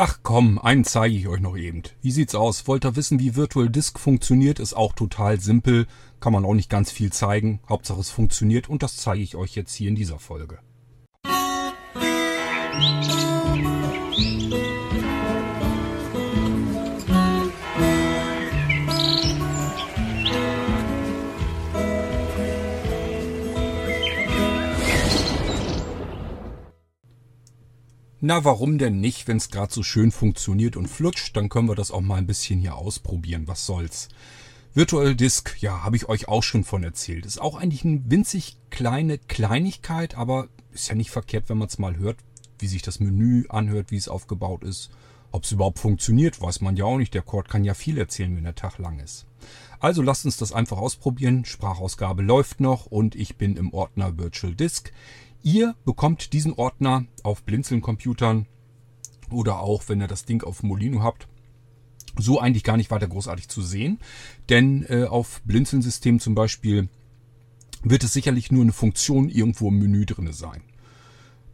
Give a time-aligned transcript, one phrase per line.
[0.00, 1.82] Ach komm, einen zeige ich euch noch eben.
[2.02, 2.68] Wie sieht's aus?
[2.68, 4.60] Wollt ihr wissen, wie Virtual Disk funktioniert?
[4.60, 5.88] Ist auch total simpel.
[6.20, 7.58] Kann man auch nicht ganz viel zeigen.
[7.68, 10.60] Hauptsache es funktioniert und das zeige ich euch jetzt hier in dieser Folge.
[28.20, 31.76] Na, warum denn nicht, wenn es gerade so schön funktioniert und flutscht, dann können wir
[31.76, 33.46] das auch mal ein bisschen hier ausprobieren.
[33.46, 34.08] Was soll's?
[34.74, 37.26] Virtual Disk, ja, habe ich euch auch schon von erzählt.
[37.26, 41.78] Ist auch eigentlich eine winzig kleine Kleinigkeit, aber ist ja nicht verkehrt, wenn man es
[41.78, 42.16] mal hört,
[42.58, 44.90] wie sich das Menü anhört, wie es aufgebaut ist.
[45.30, 47.14] Ob es überhaupt funktioniert, weiß man ja auch nicht.
[47.14, 49.26] Der Cord kann ja viel erzählen, wenn der Tag lang ist.
[49.78, 51.44] Also lasst uns das einfach ausprobieren.
[51.44, 54.92] Sprachausgabe läuft noch und ich bin im Ordner Virtual Disk.
[55.42, 58.46] Ihr bekommt diesen Ordner auf Blinzeln-Computern
[59.30, 61.28] oder auch, wenn ihr das Ding auf Molino habt,
[62.16, 63.98] so eigentlich gar nicht weiter großartig zu sehen.
[64.48, 66.88] Denn äh, auf Blinzeln-Systemen zum Beispiel
[67.82, 70.62] wird es sicherlich nur eine Funktion irgendwo im Menü drinne sein.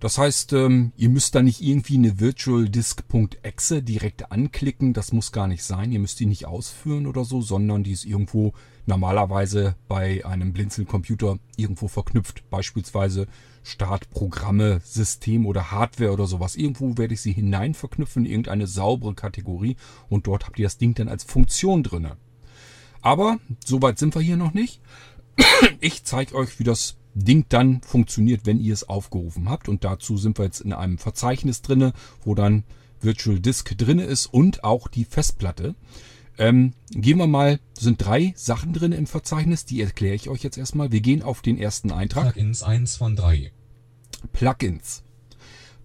[0.01, 4.93] Das heißt, ähm, ihr müsst da nicht irgendwie eine virtualdisk.exe direkt anklicken.
[4.93, 5.93] Das muss gar nicht sein.
[5.93, 8.53] Ihr müsst die nicht ausführen oder so, sondern die ist irgendwo
[8.87, 12.49] normalerweise bei einem Blinzeln-Computer irgendwo verknüpft.
[12.51, 13.27] Beispielsweise
[13.63, 16.55] Startprogramme, System oder Hardware oder sowas.
[16.55, 19.77] Irgendwo werde ich sie hinein verknüpfen in irgendeine saubere Kategorie
[20.09, 22.17] und dort habt ihr das Ding dann als Funktion drinne.
[23.01, 24.81] Aber soweit sind wir hier noch nicht.
[25.81, 29.69] Ich zeige euch, wie das Ding dann funktioniert, wenn ihr es aufgerufen habt.
[29.69, 31.93] Und dazu sind wir jetzt in einem Verzeichnis drinne,
[32.25, 32.65] wo dann
[33.01, 35.75] Virtual Disk drinne ist und auch die Festplatte.
[36.37, 40.59] Ähm, gehen wir mal, sind drei Sachen drin im Verzeichnis, die erkläre ich euch jetzt
[40.59, 40.91] erstmal.
[40.91, 42.35] Wir gehen auf den ersten Eintrag.
[42.35, 43.53] Plugins 1 von 3.
[44.33, 45.05] Plugins.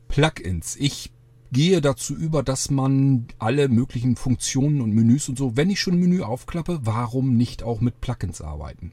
[0.07, 0.75] Plugins.
[0.77, 1.11] Ich
[1.51, 5.95] gehe dazu über, dass man alle möglichen Funktionen und Menüs und so, wenn ich schon
[5.95, 8.91] ein Menü aufklappe, warum nicht auch mit Plugins arbeiten?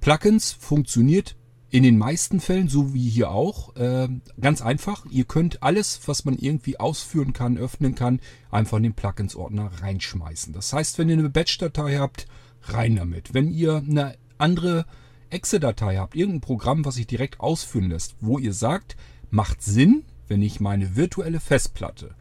[0.00, 1.36] Plugins funktioniert
[1.76, 4.08] in den meisten Fällen, so wie hier auch, äh,
[4.40, 5.04] ganz einfach.
[5.10, 8.20] Ihr könnt alles, was man irgendwie ausführen kann, öffnen kann,
[8.50, 10.54] einfach in den Plugins-Ordner reinschmeißen.
[10.54, 12.28] Das heißt, wenn ihr eine Batch-Datei habt,
[12.62, 13.34] rein damit.
[13.34, 14.86] Wenn ihr eine andere
[15.28, 18.96] Exe-Datei habt, irgendein Programm, was sich direkt ausführen lässt, wo ihr sagt,
[19.28, 22.14] macht Sinn, wenn ich meine virtuelle Festplatte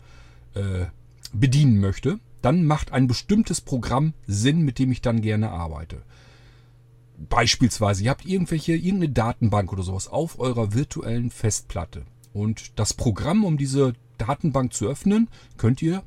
[0.53, 0.87] äh,
[1.31, 6.01] bedienen möchte, dann macht ein bestimmtes Programm Sinn, mit dem ich dann gerne arbeite.
[7.17, 12.03] Beispielsweise, ihr habt irgendwelche, irgendeine Datenbank oder sowas auf eurer virtuellen Festplatte.
[12.33, 16.03] Und das Programm, um diese Datenbank zu öffnen, könnt ihr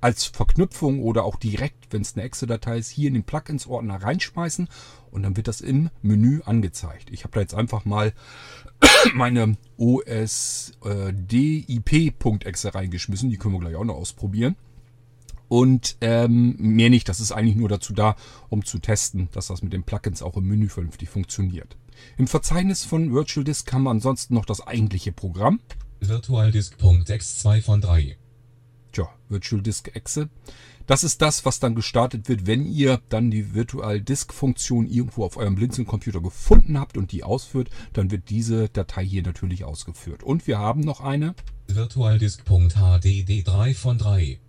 [0.00, 4.68] als Verknüpfung oder auch direkt, wenn es eine Exe-Datei ist, hier in den Plugins-Ordner reinschmeißen
[5.10, 7.08] und dann wird das im Menü angezeigt.
[7.10, 8.12] Ich habe da jetzt einfach mal
[9.14, 11.14] meine OSDIP.exe
[12.74, 13.30] reingeschmissen.
[13.30, 14.56] Die können wir gleich auch noch ausprobieren.
[15.54, 17.08] Und ähm, mehr nicht.
[17.08, 18.16] Das ist eigentlich nur dazu da,
[18.48, 21.76] um zu testen, dass das mit den Plugins auch im Menü vernünftig funktioniert.
[22.18, 25.60] Im Verzeichnis von Virtual Disk haben wir ansonsten noch das eigentliche Programm.
[26.00, 28.16] VirtualDisk.exe 2 von 3.
[28.90, 30.28] Tja, Virtual Disk Exe.
[30.88, 35.24] Das ist das, was dann gestartet wird, wenn ihr dann die Virtual Disk Funktion irgendwo
[35.24, 40.24] auf eurem Blinzeln-Computer gefunden habt und die ausführt, dann wird diese Datei hier natürlich ausgeführt.
[40.24, 41.36] Und wir haben noch eine
[41.68, 44.40] VirtualDisk.hdd 3 von 3.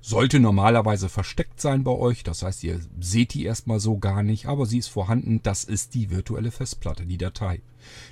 [0.00, 2.22] Sollte normalerweise versteckt sein bei euch.
[2.22, 5.40] Das heißt, ihr seht die erstmal so gar nicht, aber sie ist vorhanden.
[5.42, 7.60] Das ist die virtuelle Festplatte, die Datei.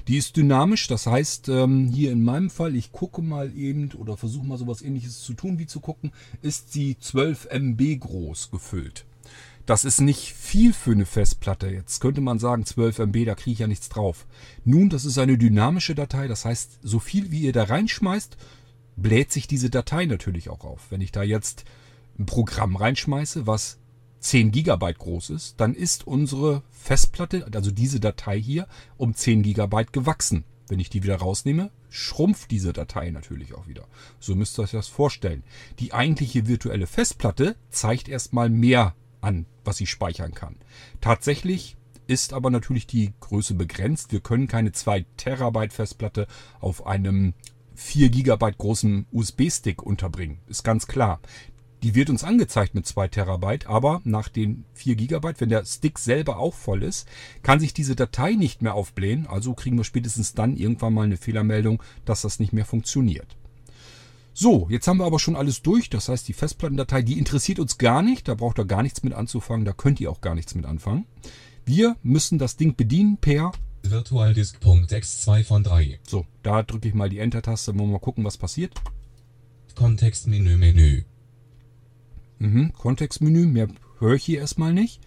[0.08, 4.16] Die ist dynamisch, das heißt, ähm, hier in meinem Fall, ich gucke mal eben oder
[4.16, 9.04] versuche mal sowas ähnliches zu tun, wie zu gucken, ist sie 12 MB groß gefüllt.
[9.66, 11.68] Das ist nicht viel für eine Festplatte.
[11.68, 14.24] Jetzt könnte man sagen, 12 MB, da kriege ich ja nichts drauf.
[14.64, 18.36] Nun, das ist eine dynamische Datei, das heißt, so viel wie ihr da reinschmeißt,
[18.96, 20.90] bläht sich diese Datei natürlich auch auf.
[20.90, 21.64] Wenn ich da jetzt
[22.18, 23.78] ein Programm reinschmeiße, was
[24.20, 29.92] 10 Gigabyte groß ist, dann ist unsere Festplatte, also diese Datei hier, um 10 Gigabyte
[29.92, 30.44] gewachsen.
[30.68, 33.86] Wenn ich die wieder rausnehme, schrumpft diese Datei natürlich auch wieder.
[34.18, 35.44] So müsst ihr euch das vorstellen.
[35.78, 40.56] Die eigentliche virtuelle Festplatte zeigt erstmal mehr an, was sie speichern kann.
[41.00, 41.76] Tatsächlich
[42.08, 44.12] ist aber natürlich die Größe begrenzt.
[44.12, 46.26] Wir können keine 2 Terabyte Festplatte
[46.60, 47.34] auf einem
[47.76, 50.38] 4 Gigabyte großen USB-Stick unterbringen.
[50.48, 51.20] Ist ganz klar.
[51.82, 55.98] Die wird uns angezeigt mit 2 Terabyte, aber nach den 4 Gigabyte, wenn der Stick
[55.98, 57.06] selber auch voll ist,
[57.42, 59.26] kann sich diese Datei nicht mehr aufblähen.
[59.26, 63.36] Also kriegen wir spätestens dann irgendwann mal eine Fehlermeldung, dass das nicht mehr funktioniert.
[64.32, 65.88] So, jetzt haben wir aber schon alles durch.
[65.88, 68.26] Das heißt, die Festplattendatei, die interessiert uns gar nicht.
[68.28, 69.64] Da braucht ihr gar nichts mit anzufangen.
[69.64, 71.06] Da könnt ihr auch gar nichts mit anfangen.
[71.64, 73.52] Wir müssen das Ding bedienen per
[73.90, 76.00] VirtualDisk.exe 2 von 3.
[76.06, 77.72] So, da drücke ich mal die Enter-Taste.
[77.74, 78.74] Wollen wir mal gucken, was passiert.
[79.74, 81.04] Kontextmenü Menü.
[82.38, 83.68] Mhm, Kontextmenü, mehr
[83.98, 85.00] höre ich hier erstmal nicht.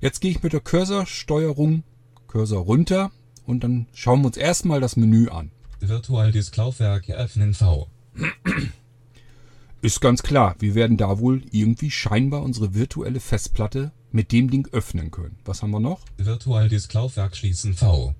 [0.00, 1.84] Jetzt gehe ich mit der Cursorsteuerung
[2.26, 3.10] Cursor runter
[3.46, 5.50] und dann schauen wir uns erstmal das Menü an.
[5.80, 7.88] Virtualdisk Laufwerk öffnen V.
[9.82, 14.68] Ist ganz klar, wir werden da wohl irgendwie scheinbar unsere virtuelle Festplatte mit dem Ding
[14.70, 15.36] öffnen können.
[15.44, 16.00] Was haben wir noch?
[16.18, 18.14] Virtualdisk Laufwerk schließen V.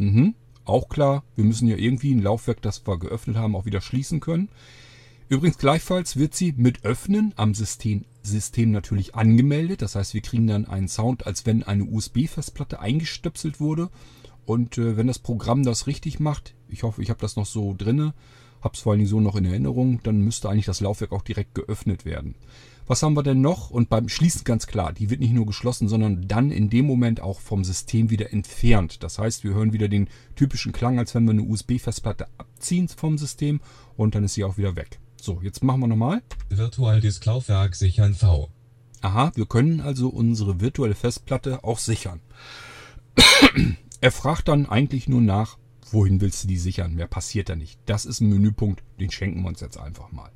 [0.00, 3.82] Mhm, auch klar, wir müssen ja irgendwie ein Laufwerk, das wir geöffnet haben, auch wieder
[3.82, 4.48] schließen können.
[5.28, 9.82] Übrigens gleichfalls wird sie mit Öffnen am System, System natürlich angemeldet.
[9.82, 13.90] Das heißt, wir kriegen dann einen Sound, als wenn eine USB-Festplatte eingestöpselt wurde.
[14.46, 17.74] Und äh, wenn das Programm das richtig macht, ich hoffe, ich habe das noch so
[17.76, 18.14] drinne,
[18.62, 21.22] habe es vor allen Dingen so noch in Erinnerung, dann müsste eigentlich das Laufwerk auch
[21.22, 22.34] direkt geöffnet werden.
[22.90, 23.70] Was haben wir denn noch?
[23.70, 27.20] Und beim Schließen ganz klar, die wird nicht nur geschlossen, sondern dann in dem Moment
[27.20, 29.04] auch vom System wieder entfernt.
[29.04, 33.16] Das heißt, wir hören wieder den typischen Klang, als wenn wir eine USB-Festplatte abziehen vom
[33.16, 33.60] System
[33.96, 34.98] und dann ist sie auch wieder weg.
[35.22, 36.20] So, jetzt machen wir nochmal.
[36.48, 38.50] Virtualdisk Laufwerk sichern V.
[39.02, 42.20] Aha, wir können also unsere virtuelle Festplatte auch sichern.
[44.00, 45.58] er fragt dann eigentlich nur nach,
[45.92, 46.96] wohin willst du die sichern?
[46.96, 47.78] Mehr passiert da nicht.
[47.86, 50.32] Das ist ein Menüpunkt, den schenken wir uns jetzt einfach mal.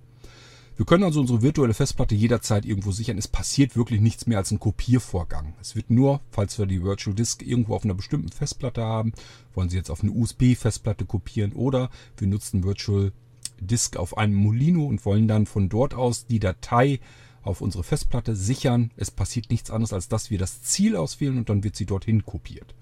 [0.77, 3.17] Wir können also unsere virtuelle Festplatte jederzeit irgendwo sichern.
[3.17, 5.55] Es passiert wirklich nichts mehr als ein Kopiervorgang.
[5.61, 9.13] Es wird nur, falls wir die Virtual Disk irgendwo auf einer bestimmten Festplatte haben,
[9.55, 13.13] wollen Sie jetzt auf eine USB-Festplatte kopieren oder wir nutzen Virtual
[13.61, 16.99] Disk auf einem Molino und wollen dann von dort aus die Datei
[17.43, 18.91] auf unsere Festplatte sichern.
[18.97, 22.27] Es passiert nichts anderes, als dass wir das Ziel auswählen und dann wird sie dorthin
[22.27, 22.75] kopiert.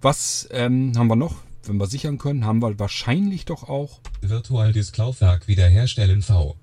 [0.00, 1.36] Was ähm, haben wir noch?
[1.64, 4.00] Wenn wir sichern können, haben wir wahrscheinlich doch auch.
[4.22, 6.56] Virtualdisk Laufwerk wiederherstellen V.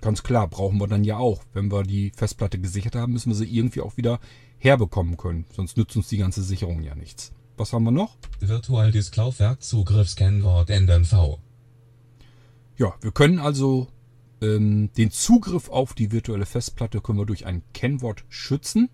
[0.00, 1.42] Ganz klar, brauchen wir dann ja auch.
[1.52, 4.18] Wenn wir die Festplatte gesichert haben, müssen wir sie irgendwie auch wieder
[4.58, 5.44] herbekommen können.
[5.54, 7.32] Sonst nützt uns die ganze Sicherung ja nichts.
[7.56, 8.16] Was haben wir noch?
[8.40, 11.38] Virtualdisk Laufwerk Zugriffskennwort ändern V.
[12.78, 13.88] Ja, wir können also
[14.40, 18.88] ähm, den Zugriff auf die virtuelle Festplatte können wir durch ein Kennwort schützen.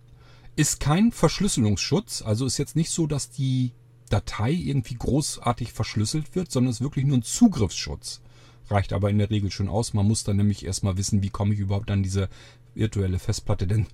[0.56, 3.72] Ist kein Verschlüsselungsschutz, also ist jetzt nicht so, dass die
[4.08, 8.22] Datei irgendwie großartig verschlüsselt wird, sondern ist wirklich nur ein Zugriffsschutz.
[8.68, 9.94] Reicht aber in der Regel schon aus.
[9.94, 12.28] Man muss dann nämlich erstmal wissen, wie komme ich überhaupt an diese
[12.74, 13.86] virtuelle Festplatte denn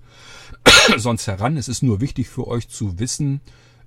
[0.97, 1.57] sonst heran.
[1.57, 3.41] Es ist nur wichtig für euch zu wissen,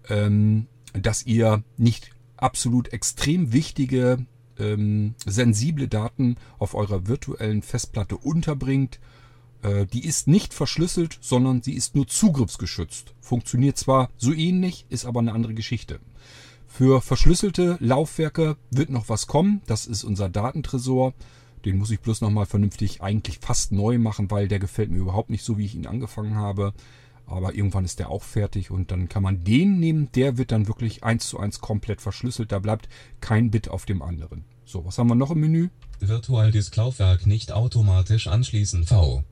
[0.08, 4.24] ähm, dass ihr nicht absolut extrem wichtige
[4.58, 8.98] ähm, sensible Daten auf eurer virtuellen Festplatte unterbringt.
[9.62, 13.14] Äh, die ist nicht verschlüsselt, sondern sie ist nur zugriffsgeschützt.
[13.20, 16.00] Funktioniert zwar so ähnlich, ist aber eine andere Geschichte.
[16.76, 19.62] Für verschlüsselte Laufwerke wird noch was kommen.
[19.66, 21.14] Das ist unser Datentresor.
[21.64, 25.30] Den muss ich bloß nochmal vernünftig eigentlich fast neu machen, weil der gefällt mir überhaupt
[25.30, 26.74] nicht so, wie ich ihn angefangen habe.
[27.24, 30.10] Aber irgendwann ist der auch fertig und dann kann man den nehmen.
[30.16, 32.52] Der wird dann wirklich eins zu eins komplett verschlüsselt.
[32.52, 32.90] Da bleibt
[33.22, 34.44] kein Bit auf dem anderen.
[34.66, 35.70] So, was haben wir noch im Menü?
[36.00, 39.24] Virtualdisk Laufwerk nicht automatisch anschließen V.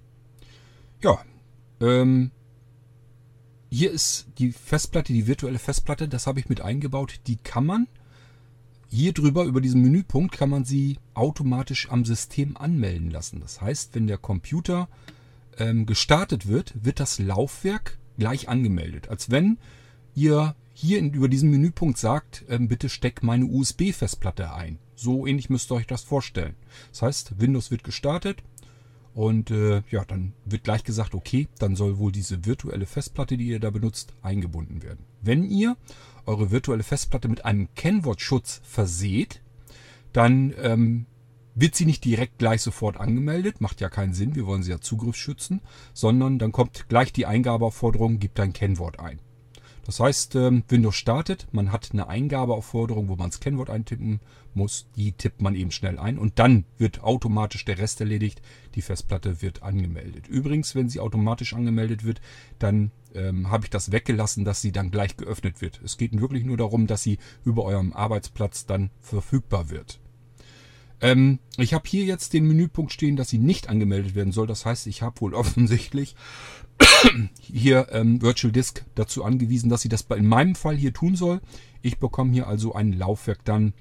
[1.03, 1.19] Ja,
[1.83, 2.31] ähm,
[3.75, 7.21] hier ist die Festplatte, die virtuelle Festplatte, das habe ich mit eingebaut.
[7.27, 7.89] Die kann man
[8.89, 13.41] hier drüber, über diesen Menüpunkt, kann man sie automatisch am System anmelden lassen.
[13.41, 14.89] Das heißt, wenn der Computer
[15.59, 19.09] ähm, gestartet wird, wird das Laufwerk gleich angemeldet.
[19.09, 19.59] Als wenn
[20.15, 24.79] ihr hier in, über diesen Menüpunkt sagt, ähm, bitte steck meine USB-Festplatte ein.
[24.95, 26.55] So ähnlich müsst ihr euch das vorstellen.
[26.93, 28.43] Das heißt, Windows wird gestartet
[29.15, 33.47] und äh, ja, dann wird gleich gesagt, okay, dann soll wohl diese virtuelle Festplatte, die
[33.47, 35.05] ihr da benutzt, eingebunden werden.
[35.23, 35.77] Wenn ihr
[36.27, 39.41] eure virtuelle Festplatte mit einem Kennwortschutz verseht,
[40.13, 41.07] dann ähm,
[41.55, 44.81] wird sie nicht direkt gleich sofort angemeldet, macht ja keinen Sinn, wir wollen sie ja
[44.81, 45.61] Zugriff schützen,
[45.93, 49.21] sondern dann kommt gleich die Eingabeaufforderung, gibt ein Kennwort ein.
[49.85, 54.21] Das heißt, ähm, Windows startet, man hat eine Eingabeaufforderung, wo man das Kennwort eintippen
[54.55, 58.41] muss, die tippt man eben schnell ein und dann wird automatisch der Rest erledigt,
[58.75, 60.27] die Festplatte wird angemeldet.
[60.27, 62.21] Übrigens, wenn sie automatisch angemeldet wird,
[62.59, 65.81] dann ähm, habe ich das weggelassen, dass sie dann gleich geöffnet wird.
[65.85, 70.01] Es geht wirklich nur darum, dass sie über eurem Arbeitsplatz dann verfügbar wird.
[71.01, 74.47] Ähm, ich habe hier jetzt den Menüpunkt stehen, dass sie nicht angemeldet werden soll.
[74.47, 76.17] Das heißt, ich habe wohl offensichtlich
[77.41, 81.41] hier ähm, Virtual Disk dazu angewiesen, dass sie das in meinem Fall hier tun soll.
[81.83, 83.75] Ich bekomme hier also ein Laufwerk dann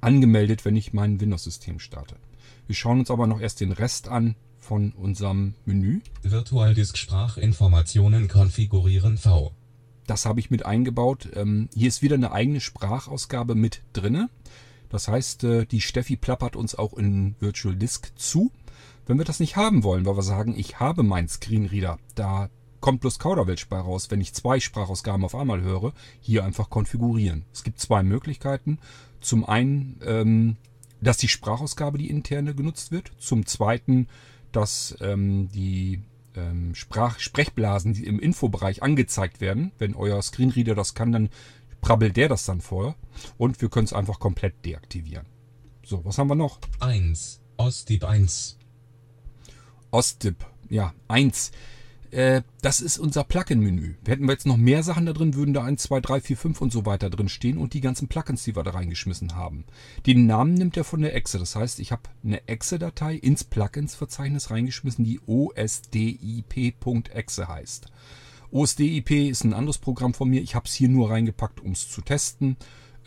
[0.00, 2.16] angemeldet, wenn ich mein Windows-System starte.
[2.66, 6.00] Wir schauen uns aber noch erst den Rest an von unserem Menü.
[6.22, 9.52] Virtualdisk Sprachinformationen konfigurieren V.
[10.06, 11.28] Das habe ich mit eingebaut.
[11.34, 14.28] Ähm, hier ist wieder eine eigene Sprachausgabe mit drinne.
[14.88, 18.50] Das heißt, äh, die Steffi plappert uns auch in Virtual Disk zu.
[19.06, 23.00] Wenn wir das nicht haben wollen, weil wir sagen, ich habe meinen Screenreader, da kommt
[23.00, 27.44] bloß Kauderwelsch bei raus, wenn ich zwei Sprachausgaben auf einmal höre, hier einfach konfigurieren.
[27.52, 28.78] Es gibt zwei Möglichkeiten.
[29.20, 30.56] Zum einen ähm,
[31.00, 33.12] dass die Sprachausgabe, die interne, genutzt wird.
[33.18, 34.08] Zum Zweiten,
[34.52, 36.02] dass ähm, die
[36.34, 39.72] ähm, Sprach Sprechblasen die im Infobereich angezeigt werden.
[39.78, 41.28] Wenn euer Screenreader das kann, dann
[41.80, 42.96] prabbelt der das dann vor.
[43.36, 45.26] Und wir können es einfach komplett deaktivieren.
[45.84, 46.58] So, was haben wir noch?
[46.80, 47.40] 1.
[47.56, 48.57] Ostip 1.
[49.90, 51.50] Ostip, ja, 1.
[52.10, 53.94] Äh, das ist unser Plugin-Menü.
[54.06, 56.60] Hätten wir jetzt noch mehr Sachen da drin, würden da 1, 2, 3, 4, 5
[56.62, 59.64] und so weiter drin stehen und die ganzen Plugins, die wir da reingeschmissen haben.
[60.06, 61.38] Den Namen nimmt er von der Exe.
[61.38, 65.88] Das heißt, ich habe eine Exe-Datei ins Plugins-Verzeichnis reingeschmissen, die osdip.exe
[67.48, 67.86] heißt.
[68.50, 70.40] OSDIP ist ein anderes Programm von mir.
[70.40, 72.56] Ich habe es hier nur reingepackt, um es zu testen.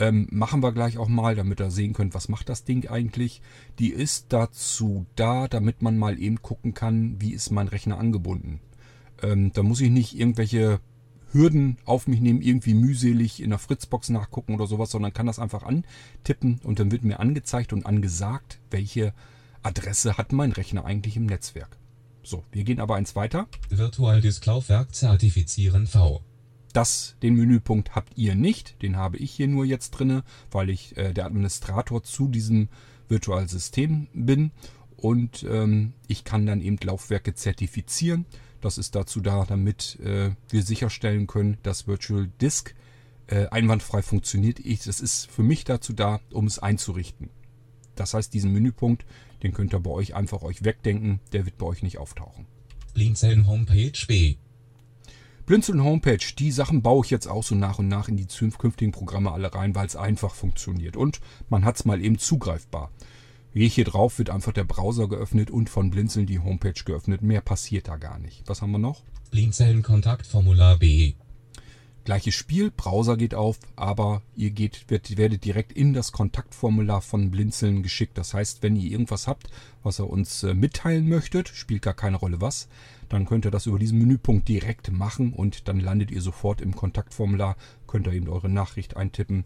[0.01, 3.39] Ähm, machen wir gleich auch mal, damit ihr sehen könnt, was macht das Ding eigentlich.
[3.77, 8.61] Die ist dazu da, damit man mal eben gucken kann, wie ist mein Rechner angebunden.
[9.21, 10.79] Ähm, da muss ich nicht irgendwelche
[11.31, 15.37] Hürden auf mich nehmen, irgendwie mühselig in der Fritzbox nachgucken oder sowas, sondern kann das
[15.37, 19.13] einfach antippen und dann wird mir angezeigt und angesagt, welche
[19.61, 21.77] Adresse hat mein Rechner eigentlich im Netzwerk.
[22.23, 23.47] So, wir gehen aber eins weiter.
[23.69, 26.23] Virtual Disk Laufwerk zertifizieren V.
[26.73, 30.95] Das, den Menüpunkt habt ihr nicht, den habe ich hier nur jetzt drinne, weil ich
[30.97, 32.69] äh, der Administrator zu diesem
[33.09, 34.51] Virtual-System bin
[34.95, 38.25] und ähm, ich kann dann eben Laufwerke zertifizieren.
[38.61, 42.75] Das ist dazu da, damit äh, wir sicherstellen können, dass Virtual Disk
[43.27, 44.59] äh, einwandfrei funktioniert.
[44.59, 47.29] Ich, das ist für mich dazu da, um es einzurichten.
[47.95, 49.05] Das heißt, diesen Menüpunkt,
[49.43, 52.45] den könnt ihr bei euch einfach euch wegdenken, der wird bei euch nicht auftauchen.
[52.93, 54.35] Blinzeln Homepage B.
[55.45, 58.91] Blinzeln Homepage, die Sachen baue ich jetzt auch so nach und nach in die zukünftigen
[58.91, 60.95] Programme alle rein, weil es einfach funktioniert.
[60.95, 61.19] Und
[61.49, 62.91] man hat es mal eben zugreifbar.
[63.53, 67.21] Gehe ich hier drauf, wird einfach der Browser geöffnet und von Blinzeln die Homepage geöffnet.
[67.21, 68.43] Mehr passiert da gar nicht.
[68.45, 69.03] Was haben wir noch?
[69.29, 71.15] Blinzeln Kontaktformular B.
[72.03, 77.29] Gleiches Spiel, Browser geht auf, aber ihr geht, werdet, werdet direkt in das Kontaktformular von
[77.29, 78.17] Blinzeln geschickt.
[78.17, 79.49] Das heißt, wenn ihr irgendwas habt,
[79.83, 82.67] was ihr uns äh, mitteilen möchtet, spielt gar keine Rolle was,
[83.13, 86.75] dann könnt ihr das über diesen Menüpunkt direkt machen und dann landet ihr sofort im
[86.75, 87.55] Kontaktformular,
[87.87, 89.45] könnt ihr eben eure Nachricht eintippen.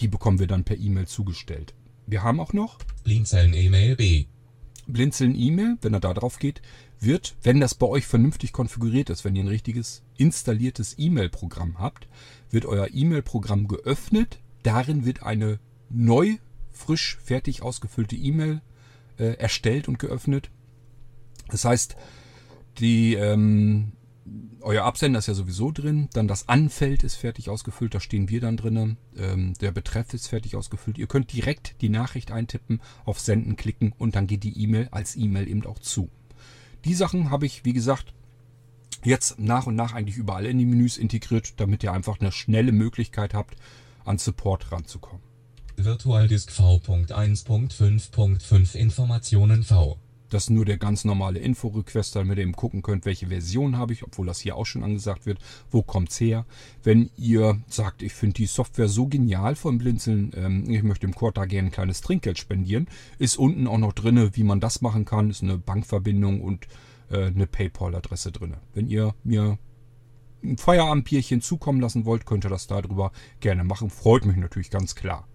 [0.00, 1.74] Die bekommen wir dann per E-Mail zugestellt.
[2.06, 4.26] Wir haben auch noch Blinzeln E-Mail B.
[4.86, 6.62] Blinzeln E-Mail, wenn er da drauf geht,
[6.98, 12.08] wird, wenn das bei euch vernünftig konfiguriert ist, wenn ihr ein richtiges installiertes E-Mail-Programm habt,
[12.50, 14.38] wird euer E-Mail-Programm geöffnet.
[14.62, 15.60] Darin wird eine
[15.90, 16.36] neu,
[16.72, 18.62] frisch, fertig ausgefüllte E-Mail
[19.18, 20.50] äh, erstellt und geöffnet.
[21.50, 21.96] Das heißt,
[22.78, 23.92] die, ähm,
[24.60, 28.40] euer Absender ist ja sowieso drin, dann das Anfeld ist fertig ausgefüllt, da stehen wir
[28.40, 30.98] dann drin, ähm, der Betreff ist fertig ausgefüllt.
[30.98, 35.16] Ihr könnt direkt die Nachricht eintippen, auf Senden klicken und dann geht die E-Mail als
[35.16, 36.10] E-Mail eben auch zu.
[36.84, 38.12] Die Sachen habe ich, wie gesagt,
[39.04, 42.72] jetzt nach und nach eigentlich überall in die Menüs integriert, damit ihr einfach eine schnelle
[42.72, 43.56] Möglichkeit habt,
[44.04, 45.22] an Support ranzukommen.
[45.76, 49.98] Virtualdisk V.1.5.5 Informationen V.
[50.28, 53.92] Das ist nur der ganz normale Info-Request, damit ihr eben gucken könnt, welche Version habe
[53.92, 55.38] ich, obwohl das hier auch schon angesagt wird.
[55.70, 56.44] Wo kommt's her?
[56.82, 61.14] Wenn ihr sagt, ich finde die Software so genial von Blinzeln, ähm, ich möchte dem
[61.14, 65.04] Quarter gerne ein kleines Trinkgeld spendieren, ist unten auch noch drinne, wie man das machen
[65.04, 65.30] kann.
[65.30, 66.66] Ist eine Bankverbindung und
[67.10, 68.58] äh, eine PayPal-Adresse drinne.
[68.74, 69.58] Wenn ihr mir
[70.42, 73.88] ein Feierabendbierchen zukommen lassen wollt, könnt ihr das darüber gerne machen.
[73.90, 75.26] Freut mich natürlich ganz klar.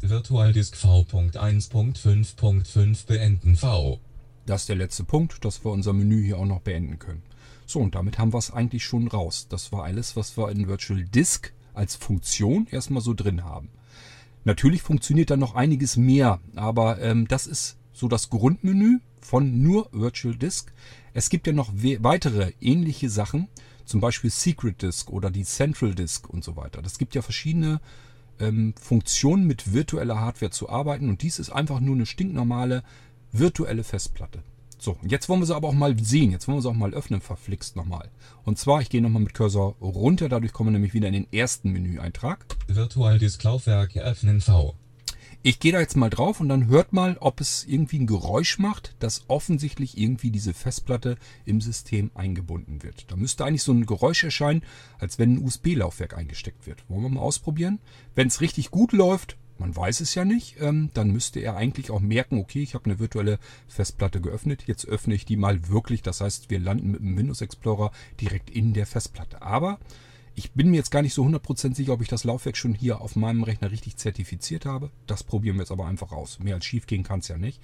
[0.00, 4.00] Virtualdisk V.1.5.5 beenden V.
[4.46, 7.22] Das ist der letzte Punkt, dass wir unser Menü hier auch noch beenden können.
[7.66, 9.48] So, und damit haben wir es eigentlich schon raus.
[9.48, 13.68] Das war alles, was wir in Virtual Disk als Funktion erstmal so drin haben.
[14.44, 19.88] Natürlich funktioniert da noch einiges mehr, aber ähm, das ist so das Grundmenü von nur
[19.90, 20.72] Virtual Disk.
[21.12, 23.48] Es gibt ja noch weitere ähnliche Sachen,
[23.84, 26.82] zum Beispiel Secret Disk oder die Central Disk und so weiter.
[26.82, 27.80] Das gibt ja verschiedene
[28.38, 32.84] ähm, Funktionen mit virtueller Hardware zu arbeiten und dies ist einfach nur eine stinknormale
[33.32, 34.42] virtuelle Festplatte.
[34.78, 36.30] So, jetzt wollen wir sie aber auch mal sehen.
[36.30, 38.10] Jetzt wollen wir sie auch mal öffnen, verflixt nochmal.
[38.44, 41.32] Und zwar, ich gehe nochmal mit Cursor runter, dadurch kommen wir nämlich wieder in den
[41.32, 42.44] ersten Menüeintrag.
[42.68, 44.74] Virtualdisk Laufwerk öffnen V.
[45.42, 48.58] Ich gehe da jetzt mal drauf und dann hört mal, ob es irgendwie ein Geräusch
[48.58, 53.10] macht, dass offensichtlich irgendwie diese Festplatte im System eingebunden wird.
[53.10, 54.62] Da müsste eigentlich so ein Geräusch erscheinen,
[54.98, 56.84] als wenn ein USB-Laufwerk eingesteckt wird.
[56.88, 57.78] Wollen wir mal ausprobieren?
[58.16, 61.90] Wenn es richtig gut läuft, man weiß es ja nicht, ähm, dann müsste er eigentlich
[61.90, 66.02] auch merken, okay, ich habe eine virtuelle Festplatte geöffnet, jetzt öffne ich die mal wirklich.
[66.02, 69.42] Das heißt, wir landen mit dem Windows Explorer direkt in der Festplatte.
[69.42, 69.78] Aber
[70.34, 73.00] ich bin mir jetzt gar nicht so 100% sicher, ob ich das Laufwerk schon hier
[73.00, 74.90] auf meinem Rechner richtig zertifiziert habe.
[75.06, 76.38] Das probieren wir jetzt aber einfach aus.
[76.38, 77.60] Mehr als schief gehen kann es ja nicht.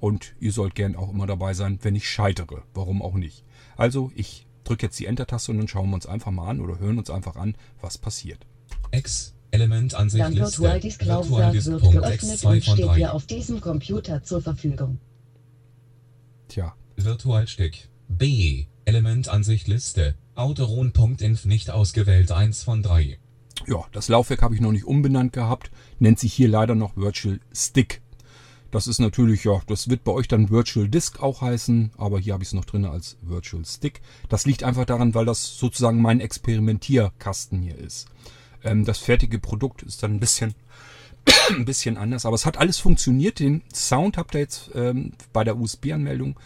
[0.00, 2.62] Und ihr sollt gern auch immer dabei sein, wenn ich scheitere.
[2.72, 3.44] Warum auch nicht.
[3.76, 6.78] Also ich drücke jetzt die Enter-Taste und dann schauen wir uns einfach mal an oder
[6.78, 8.46] hören uns einfach an, was passiert.
[8.90, 10.62] X Elementansicht Dein Liste.
[10.62, 12.94] VirtualDisk-Laufwerk wird VirtualDisk.exe geöffnet 2 und von steht 3.
[12.96, 14.98] dir auf diesem Computer zur Verfügung.
[16.48, 17.88] Tja, Virtualstick.
[18.08, 18.66] B.
[18.84, 20.16] Elementansicht Liste.
[20.34, 23.16] Autoron.inf nicht ausgewählt 1 von 3.
[23.68, 25.70] ja, das Laufwerk habe ich noch nicht umbenannt gehabt.
[26.00, 28.02] Nennt sich hier leider noch Virtual Stick.
[28.72, 32.32] Das ist natürlich, ja, das wird bei euch dann Virtual Disk auch heißen, aber hier
[32.32, 34.00] habe ich es noch drin als Virtual Stick.
[34.28, 38.08] Das liegt einfach daran, weil das sozusagen mein Experimentierkasten hier ist.
[38.64, 40.54] Ähm, das fertige Produkt ist dann ein bisschen,
[41.50, 43.38] ein bisschen anders, aber es hat alles funktioniert.
[43.38, 46.38] Den Sound habt ihr jetzt ähm, bei der USB-Anmeldung.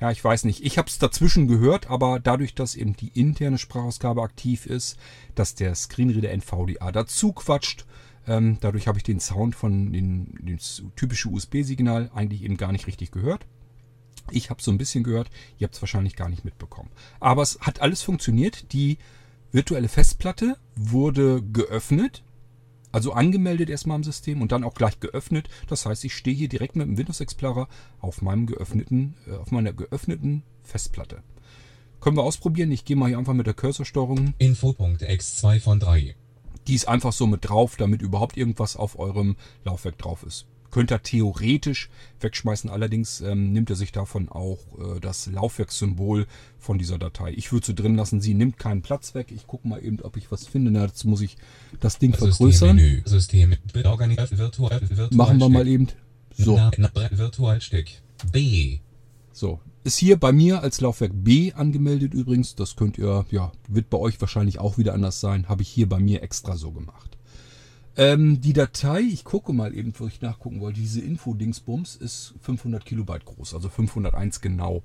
[0.00, 0.64] Ja, ich weiß nicht.
[0.64, 4.96] Ich habe es dazwischen gehört, aber dadurch, dass eben die interne Sprachausgabe aktiv ist,
[5.34, 7.86] dass der Screenreader NVDA dazu quatscht,
[8.26, 10.58] ähm, dadurch habe ich den Sound von den, den
[10.96, 13.46] typischen USB-Signal eigentlich eben gar nicht richtig gehört.
[14.30, 16.90] Ich habe so ein bisschen gehört, ihr habt es wahrscheinlich gar nicht mitbekommen.
[17.20, 18.72] Aber es hat alles funktioniert.
[18.72, 18.98] Die
[19.52, 22.24] virtuelle Festplatte wurde geöffnet,
[22.90, 25.48] also angemeldet erstmal im System und dann auch gleich geöffnet.
[25.68, 27.68] Das heißt, ich stehe hier direkt mit dem Windows Explorer
[28.00, 31.22] auf meinem geöffneten, äh, auf meiner geöffneten Festplatte.
[32.00, 32.72] Können wir ausprobieren.
[32.72, 34.34] Ich gehe mal hier einfach mit der Cursorsteuerung.
[34.38, 36.16] Info.exe 2 von 3.
[36.66, 40.46] Die ist einfach so mit drauf, damit überhaupt irgendwas auf eurem Laufwerk drauf ist.
[40.72, 46.26] Könnt ihr theoretisch wegschmeißen, allerdings ähm, nimmt er sich davon auch äh, das Laufwerkssymbol
[46.58, 47.34] von dieser Datei.
[47.36, 49.30] Ich würde sie drin lassen, sie nimmt keinen Platz weg.
[49.30, 50.70] Ich gucke mal eben, ob ich was finde.
[50.70, 51.36] Na, jetzt muss ich
[51.80, 53.02] das Ding vergrößern.
[53.04, 53.54] System.
[53.74, 53.98] Virtual,
[54.30, 55.88] Virtual Machen wir mal eben.
[56.34, 58.00] So, na, Virtualstick.
[58.32, 58.78] B.
[59.32, 59.60] so.
[59.84, 62.54] Ist hier bei mir als Laufwerk B angemeldet übrigens.
[62.54, 65.48] Das könnt ihr, ja, wird bei euch wahrscheinlich auch wieder anders sein.
[65.48, 67.18] Habe ich hier bei mir extra so gemacht.
[67.96, 70.80] Ähm, die Datei, ich gucke mal eben, wo ich nachgucken wollte.
[70.80, 74.82] Diese Info-Dingsbums ist 500 Kilobyte groß, also 501 genau.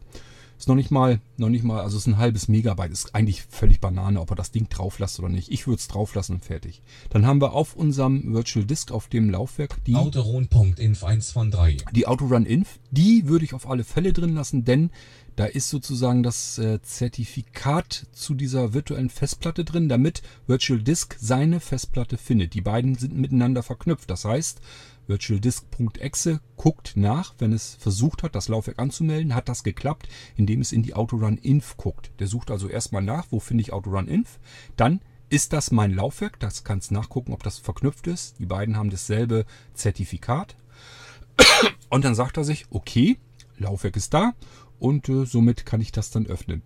[0.58, 2.92] Ist noch nicht mal, noch nicht mal, also ist ein halbes Megabyte.
[2.92, 5.52] Ist eigentlich völlig Banane, ob er das Ding drauf lasst oder nicht.
[5.52, 6.82] Ich würde es drauf lassen und fertig.
[7.10, 11.78] Dann haben wir auf unserem Virtual Disk, auf dem Laufwerk, die Autoron.inf 1 von 3.
[11.94, 14.90] die Autorun-Inf, die würde ich auf alle Fälle drin lassen, denn
[15.38, 21.60] da ist sozusagen das äh, Zertifikat zu dieser virtuellen Festplatte drin, damit Virtual Disk seine
[21.60, 22.56] Festplatte findet.
[22.56, 24.10] Die beiden sind miteinander verknüpft.
[24.10, 24.60] Das heißt,
[25.08, 30.72] virtualdisk.exe guckt nach, wenn es versucht hat, das Laufwerk anzumelden, hat das geklappt, indem es
[30.72, 32.12] in die Autorun-Inf guckt.
[32.20, 34.40] Der sucht also erstmal nach, wo finde ich Autorun-Inf,
[34.76, 38.40] dann ist das mein Laufwerk, das kannst nachgucken, ob das verknüpft ist.
[38.40, 40.56] Die beiden haben dasselbe Zertifikat.
[41.90, 43.18] Und dann sagt er sich, okay,
[43.58, 44.34] Laufwerk ist da
[44.80, 46.62] und äh, somit kann ich das dann öffnen.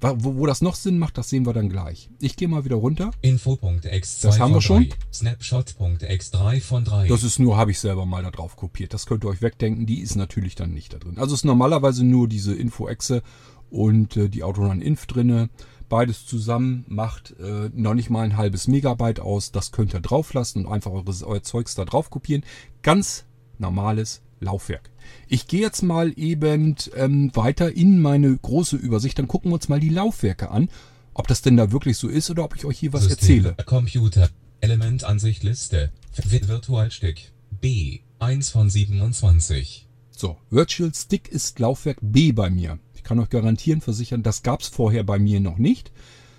[0.00, 2.10] Wo, wo das noch Sinn macht, das sehen wir dann gleich.
[2.20, 3.10] Ich gehe mal wieder runter.
[3.20, 4.88] Info.exe 2 Das haben wir schon.
[4.88, 4.96] 3.
[5.12, 7.08] Snapshot.exe 3 von 3.
[7.08, 8.94] Das ist nur, habe ich selber mal da drauf kopiert.
[8.94, 11.18] Das könnt ihr euch wegdenken, die ist natürlich dann nicht da drin.
[11.18, 13.22] Also ist normalerweise nur diese Info-Exe
[13.68, 15.50] und äh, die Autorun-Inf drinne.
[15.88, 19.50] Beides zusammen macht äh, noch nicht mal ein halbes Megabyte aus.
[19.52, 22.44] Das könnt ihr drauf lassen und einfach eure, euer Zeugs da drauf kopieren.
[22.82, 23.26] Ganz
[23.58, 24.90] normales Laufwerk.
[25.28, 29.18] Ich gehe jetzt mal eben ähm, weiter in meine große Übersicht.
[29.18, 30.68] Dann gucken wir uns mal die Laufwerke an.
[31.14, 33.64] Ob das denn da wirklich so ist oder ob ich euch hier was System, erzähle.
[33.66, 34.28] Computer.
[34.60, 35.90] Elementansicht Liste.
[36.16, 37.32] Vi- Virtualstick.
[37.60, 38.00] B.
[38.18, 39.86] 1 von 27.
[40.10, 42.78] So, Virtual Stick ist Laufwerk B bei mir.
[42.94, 45.90] Ich kann euch garantieren, versichern, das gab es vorher bei mir noch nicht.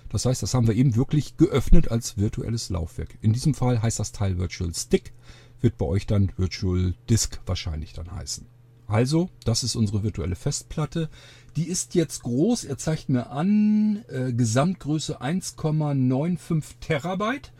[0.08, 3.18] Das heißt, das haben wir eben wirklich geöffnet als virtuelles Laufwerk.
[3.20, 5.12] In diesem Fall heißt das Teil Virtual Stick,
[5.60, 8.46] wird bei euch dann Virtual Disk wahrscheinlich dann heißen.
[8.92, 11.08] Also, das ist unsere virtuelle Festplatte.
[11.56, 17.52] Die ist jetzt groß, er zeigt mir an, äh, Gesamtgröße 1,95 Terabyte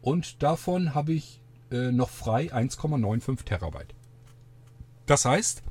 [0.00, 1.40] und davon habe ich
[1.72, 3.94] äh, noch frei 1,95 Terabyte.
[5.06, 5.64] Das heißt,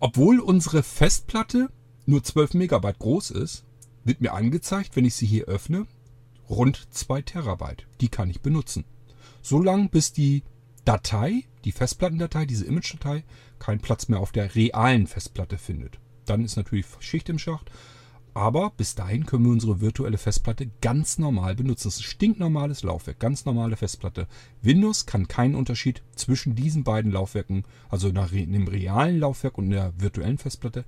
[0.00, 1.68] obwohl unsere Festplatte
[2.06, 3.62] nur 12 Megabyte groß ist,
[4.02, 5.86] wird mir angezeigt, wenn ich sie hier öffne,
[6.50, 7.86] rund 2 Terabyte.
[8.00, 8.84] Die kann ich benutzen.
[9.40, 10.42] So lange, bis die
[10.84, 13.22] Datei, die Festplattendatei, diese Image-Datei,
[13.62, 15.98] keinen Platz mehr auf der realen Festplatte findet.
[16.26, 17.70] Dann ist natürlich Schicht im Schacht.
[18.34, 21.88] Aber bis dahin können wir unsere virtuelle Festplatte ganz normal benutzen.
[21.88, 24.26] Das ist ein stinknormales Laufwerk, ganz normale Festplatte.
[24.62, 30.38] Windows kann keinen Unterschied zwischen diesen beiden Laufwerken, also dem realen Laufwerk und der virtuellen
[30.38, 30.84] Festplatte,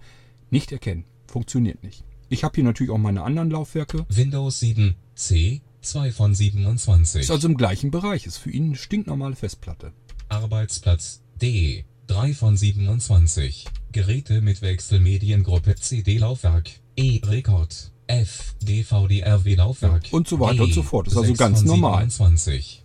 [0.50, 1.04] nicht erkennen.
[1.26, 2.02] Funktioniert nicht.
[2.30, 4.06] Ich habe hier natürlich auch meine anderen Laufwerke.
[4.08, 4.94] Windows 7.
[5.14, 5.60] C.
[5.82, 7.20] 2 von 27.
[7.20, 8.26] Ist also im gleichen Bereich.
[8.26, 9.92] Ist für ihn eine stinknormale Festplatte.
[10.30, 11.20] Arbeitsplatz.
[11.40, 11.84] D.
[12.06, 13.66] 3 von 27.
[13.92, 16.70] Geräte mit Wechselmediengruppe CD-Laufwerk.
[16.96, 17.92] E-Rekord.
[18.06, 18.54] F.
[18.62, 20.08] DVD-RW-Laufwerk.
[20.10, 21.06] Und so weiter und so fort.
[21.08, 22.00] Ist also ganz normal.
[22.10, 22.82] 27.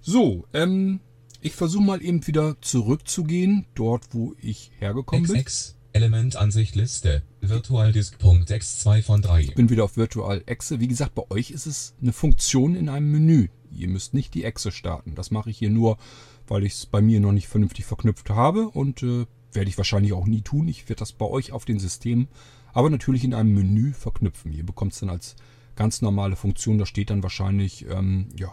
[0.00, 1.00] So, ähm,
[1.40, 5.44] ich versuche mal eben wieder zurückzugehen, dort wo ich hergekommen bin.
[5.44, 5.74] XX.
[5.92, 7.22] Elementansicht Liste.
[7.40, 9.52] Virtualdisk.exe 2 von 3.
[9.54, 10.80] bin wieder auf Virtual Exe.
[10.80, 13.48] Wie gesagt, bei euch ist es eine Funktion in einem Menü.
[13.76, 15.14] Ihr müsst nicht die Echse starten.
[15.14, 15.98] Das mache ich hier nur,
[16.46, 20.12] weil ich es bei mir noch nicht vernünftig verknüpft habe und äh, werde ich wahrscheinlich
[20.12, 20.68] auch nie tun.
[20.68, 22.28] Ich werde das bei euch auf den Systemen,
[22.72, 24.52] aber natürlich in einem Menü verknüpfen.
[24.52, 25.36] Ihr bekommt es dann als
[25.76, 26.78] ganz normale Funktion.
[26.78, 28.48] Da steht dann wahrscheinlich ähm, ja,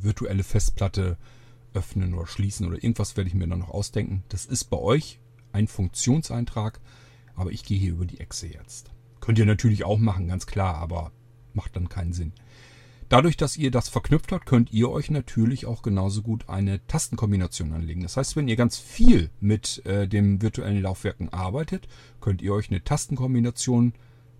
[0.00, 1.16] virtuelle Festplatte
[1.72, 4.22] öffnen oder schließen oder irgendwas werde ich mir dann noch ausdenken.
[4.28, 5.18] Das ist bei euch
[5.52, 6.80] ein Funktionseintrag,
[7.34, 8.90] aber ich gehe hier über die Echse jetzt.
[9.20, 11.12] Könnt ihr natürlich auch machen, ganz klar, aber
[11.52, 12.32] macht dann keinen Sinn.
[13.14, 17.72] Dadurch, dass ihr das verknüpft habt, könnt ihr euch natürlich auch genauso gut eine Tastenkombination
[17.72, 18.02] anlegen.
[18.02, 21.86] Das heißt, wenn ihr ganz viel mit äh, dem virtuellen Laufwerken arbeitet,
[22.20, 23.92] könnt ihr euch eine Tastenkombination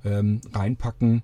[0.04, 1.22] ähm, reinpacken.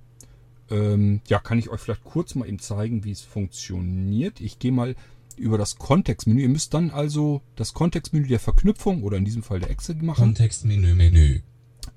[0.70, 4.40] Ähm, ja, kann ich euch vielleicht kurz mal eben zeigen, wie es funktioniert.
[4.40, 4.94] Ich gehe mal
[5.36, 6.42] über das Kontextmenü.
[6.42, 10.22] Ihr müsst dann also das Kontextmenü der Verknüpfung oder in diesem Fall der Exe machen.
[10.22, 11.40] Kontextmenü Menü.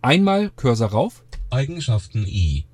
[0.01, 2.65] Einmal Cursor rauf, Eigenschaften I.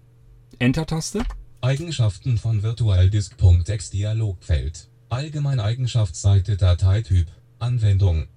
[0.60, 1.26] Enter-Taste.
[1.62, 4.88] Eigenschaften von VirtualDisk.exe Dialogfeld.
[5.10, 7.28] Allgemeine Eigenschaftsseite Dateityp.
[7.60, 8.28] Anwendung.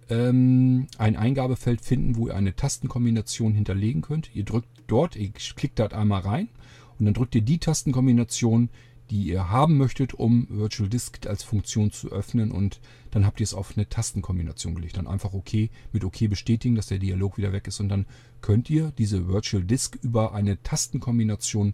[0.10, 4.30] ähm, ein Eingabefeld finden, wo ihr eine Tastenkombination hinterlegen könnt.
[4.36, 6.50] Ihr drückt dort, ihr klickt dort einmal rein
[7.00, 8.70] und dann drückt ihr die Tastenkombination,
[9.10, 12.80] die ihr haben möchtet, um Virtual Disk als Funktion zu öffnen und
[13.12, 14.98] dann habt ihr es auf eine Tastenkombination gelegt.
[14.98, 18.06] Dann einfach OK mit OK bestätigen, dass der Dialog wieder weg ist und dann
[18.42, 21.74] könnt ihr diese Virtual Disk über eine Tastenkombination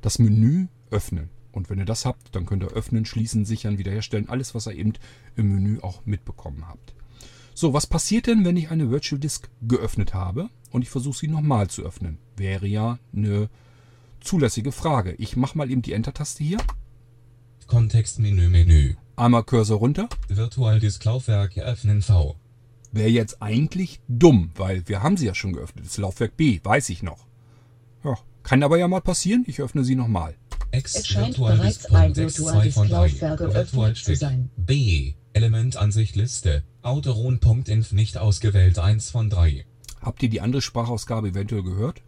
[0.00, 1.30] das Menü öffnen.
[1.52, 4.74] Und wenn ihr das habt, dann könnt ihr öffnen, schließen, sichern, wiederherstellen, alles, was ihr
[4.74, 4.92] eben
[5.36, 6.94] im Menü auch mitbekommen habt.
[7.54, 11.28] So, was passiert denn, wenn ich eine Virtual Disk geöffnet habe und ich versuche sie
[11.28, 12.18] nochmal zu öffnen?
[12.36, 13.48] Wäre ja eine
[14.26, 15.14] zulässige Frage.
[15.14, 16.58] Ich mache mal eben die Enter-Taste hier,
[17.66, 18.94] Kontextmenü Menü.
[19.16, 20.08] einmal Cursor runter.
[20.28, 22.36] VirtualDisk Laufwerk öffnen V.
[22.92, 25.84] Wäre jetzt eigentlich dumm, weil wir haben sie ja schon geöffnet.
[25.86, 27.26] Das Laufwerk B, weiß ich noch.
[28.04, 29.44] Ja, kann aber ja mal passieren.
[29.46, 30.36] Ich öffne sie nochmal.
[30.70, 34.50] Es scheint bereits ein VirtualDisk-Laufwerk geöffnet zu sein.
[34.56, 35.14] B.
[35.32, 36.62] Elementansicht Liste.
[36.82, 39.66] Autoron.inf nicht ausgewählt 1 von 3.
[40.00, 42.02] Habt ihr die andere Sprachausgabe eventuell gehört?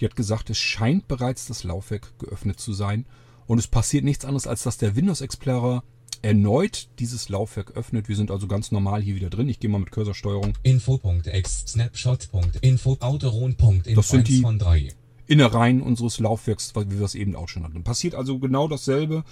[0.00, 3.06] Die hat gesagt, es scheint bereits das Laufwerk geöffnet zu sein.
[3.46, 5.82] Und es passiert nichts anderes, als dass der Windows Explorer
[6.22, 8.08] erneut dieses Laufwerk öffnet.
[8.08, 9.48] Wir sind also ganz normal hier wieder drin.
[9.48, 14.88] Ich gehe mal mit Cursorsteuerung Info.exe Snapshot.info Autoron.info Das sind 1 die- von 3.
[15.26, 17.84] Innereien unseres Laufwerks, wie wir es eben auch schon hatten.
[17.84, 19.24] Passiert also genau dasselbe,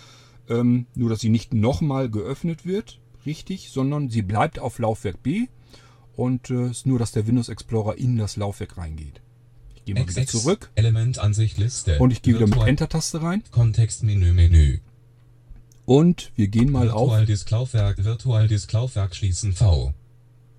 [0.49, 5.47] ähm, nur dass sie nicht nochmal geöffnet wird, richtig, sondern sie bleibt auf Laufwerk B
[6.15, 9.23] und äh, ist nur, dass der Windows Explorer in das Laufwerk reingeht.
[9.88, 12.01] Ich gehe mal wieder zurück Elementansicht Liste.
[12.01, 14.81] und ich gehe wieder mit Virtual- Enter-Taste rein Kontextmenü Menü.
[15.85, 19.94] und wir gehen mal auf, VirtualDisk Laufwerk VirtualDisk Laufwerk schließen V.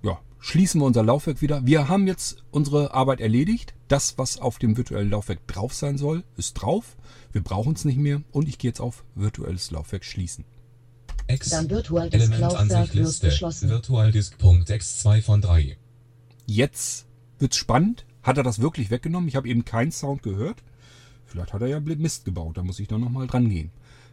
[0.01, 1.65] ja, schließen wir unser Laufwerk wieder.
[1.65, 3.73] Wir haben jetzt unsere Arbeit erledigt.
[3.89, 6.95] Das, was auf dem virtuellen Laufwerk drauf sein soll, ist drauf.
[7.33, 10.45] Wir brauchen es nicht mehr und ich gehe jetzt auf virtuelles Laufwerk schließen.
[11.27, 13.27] X Dann VirtualDisk Laufwerk Elementansicht wird Liste.
[13.27, 13.67] geschlossen.
[13.67, 15.75] VirtualDisk.exe 2 von 3.
[16.45, 17.07] Jetzt
[17.39, 18.05] wird's spannend.
[18.27, 19.29] Hat er das wirklich weggenommen?
[19.29, 20.61] Ich habe eben keinen Sound gehört.
[21.25, 22.57] Vielleicht hat er ja Mist gebaut.
[22.57, 23.71] Da muss ich dann nochmal dran gehen.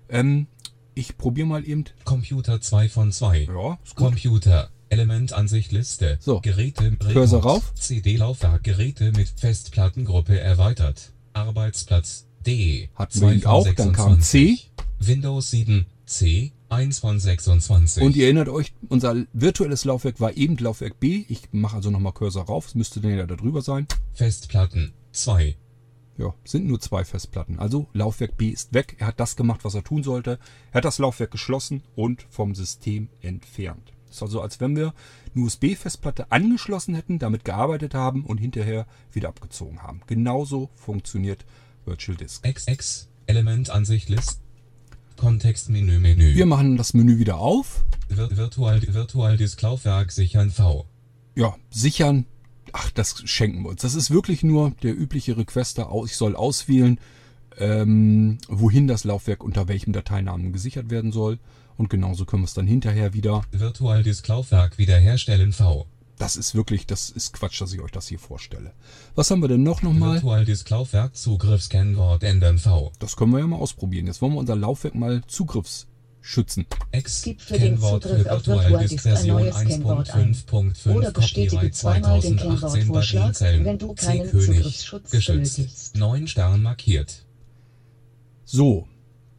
[0.09, 0.47] Ähm,
[0.95, 1.85] ich probiere mal eben.
[2.05, 3.49] Computer 2 von 2.
[3.53, 4.07] Ja, ist gut.
[4.07, 4.71] Computer.
[4.89, 6.19] Elementansicht Liste.
[6.21, 6.41] So.
[6.41, 6.97] Geräte.
[6.97, 7.75] Cursor rauf.
[7.75, 8.63] CD-Laufwerk.
[8.63, 11.11] Geräte mit Festplattengruppe erweitert.
[11.33, 12.27] Arbeitsplatz.
[12.47, 12.91] D.
[12.95, 14.71] Hatten 2 wir ihn auch, dann kam 26.
[15.01, 15.87] Windows 7.
[16.07, 16.53] C.
[16.75, 18.03] 1 von 26.
[18.03, 21.25] Und ihr erinnert euch, unser virtuelles Laufwerk war eben Laufwerk B.
[21.29, 22.67] Ich mache also nochmal Cursor rauf.
[22.67, 23.87] Es müsste dann ja da drüber sein.
[24.13, 24.93] Festplatten.
[25.13, 25.57] 2.
[26.17, 27.59] Ja, sind nur zwei Festplatten.
[27.59, 28.97] Also Laufwerk B ist weg.
[28.99, 30.39] Er hat das gemacht, was er tun sollte.
[30.71, 33.93] Er hat das Laufwerk geschlossen und vom System entfernt.
[34.07, 34.95] Das ist also, als wenn wir
[35.35, 40.03] eine USB-Festplatte angeschlossen hätten, damit gearbeitet haben und hinterher wieder abgezogen haben.
[40.07, 41.45] Genauso funktioniert
[41.85, 42.45] Virtual Disk.
[42.45, 43.09] XX.
[43.27, 44.44] Elementansicht List.
[45.17, 46.35] Kontextmenü Menü.
[46.35, 47.85] Wir machen das Menü wieder auf.
[48.09, 50.87] Vir Virtual VirtualDisk Laufwerk sichern V.
[51.35, 52.27] Ja, sichern.
[52.73, 53.83] Ach, das schenken wir uns.
[53.83, 55.91] Das ist wirklich nur der übliche Requester.
[56.05, 56.99] Ich soll auswählen,
[57.59, 61.39] ähm, wohin das Laufwerk unter welchem Dateinamen gesichert werden soll.
[61.77, 65.87] Und genauso können wir es dann hinterher wieder VirtualDisk Laufwerk wiederherstellen V.
[66.19, 68.73] das ist wirklich, das ist Quatsch, dass ich euch das hier vorstelle.
[69.15, 70.15] Was haben wir denn noch nochmal?
[70.15, 72.93] Virtual Disk Laufwerk Zugriffs Kennwort ändern V.
[72.99, 74.07] Das können wir ja mal ausprobieren.
[74.07, 76.67] Jetzt wollen wir unser Laufwerk mal zugriffsschützen.
[76.93, 80.35] X Gib für den Kennwort für Zugriff auf Virtual Disk Version neues Kennwort ein.
[80.35, 84.47] 1.5.5 Oder bestätige Copyright zweimal den 2018 bei Kennwortvorschlag, wenn du keinen König.
[84.47, 85.57] Zugriffsschutz Geschützt.
[85.57, 85.97] benötigst.
[85.97, 87.25] 9 Stern markiert.
[88.45, 88.87] So,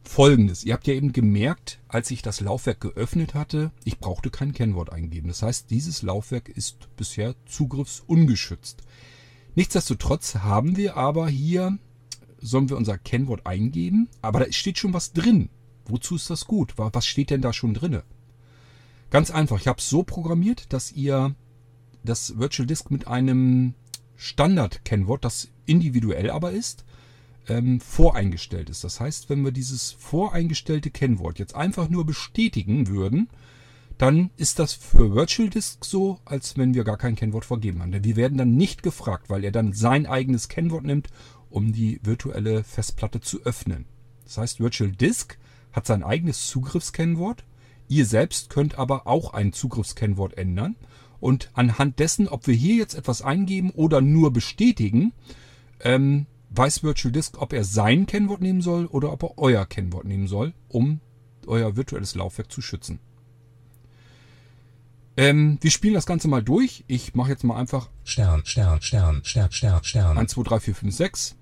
[0.08, 0.64] folgendes.
[0.64, 4.92] Ihr habt ja eben gemerkt, als ich das Laufwerk geöffnet hatte, ich brauchte kein Kennwort
[4.92, 5.28] eingeben.
[5.28, 8.82] Das heißt, dieses Laufwerk ist bisher zugriffsungeschützt.
[9.54, 11.78] Nichtsdestotrotz haben wir aber hier,
[12.40, 15.48] sollen wir unser Kennwort eingeben, aber da steht schon was drin.
[15.86, 16.78] Wozu ist das gut?
[16.78, 18.02] Wa- Was steht denn da schon drinne?
[19.10, 21.34] Ganz einfach, ich habe es so programmiert, dass ihr
[22.04, 23.74] das Virtual Disk mit einem
[24.16, 26.84] Standard-Kennwort, das individuell aber ist,
[27.48, 28.84] ähm, voreingestellt ist.
[28.84, 33.28] Das heißt, wenn wir dieses voreingestellte Kennwort jetzt einfach nur bestätigen würden,
[33.98, 37.92] dann ist das für Virtual Disk so, als wenn wir gar kein Kennwort vergeben haben.
[37.92, 41.08] Denn wir werden dann nicht gefragt, weil er dann sein eigenes Kennwort nimmt,
[41.48, 43.86] um die virtuelle Festplatte zu öffnen.
[44.24, 45.38] Das heißt, Virtual Disk
[45.72, 47.44] hat sein eigenes Zugriffskennwort.
[47.88, 50.76] Ihr selbst könnt aber auch ein Zugriffskennwort ändern.
[51.20, 55.12] Und anhand dessen, ob wir hier jetzt etwas eingeben oder nur bestätigen,
[55.80, 56.26] ähm,
[56.56, 60.26] weiß Virtual Disk, ob er sein Kennwort nehmen soll oder ob er euer Kennwort nehmen
[60.26, 61.00] soll, um
[61.46, 62.98] euer virtuelles Laufwerk zu schützen.
[65.16, 66.84] Ähm, wir spielen das Ganze mal durch.
[66.88, 70.18] Ich mache jetzt mal einfach Stern, Stern, Stern, Stern, Stern, Stern.
[70.18, 71.36] 1, 2, 3, 4, 5, 6.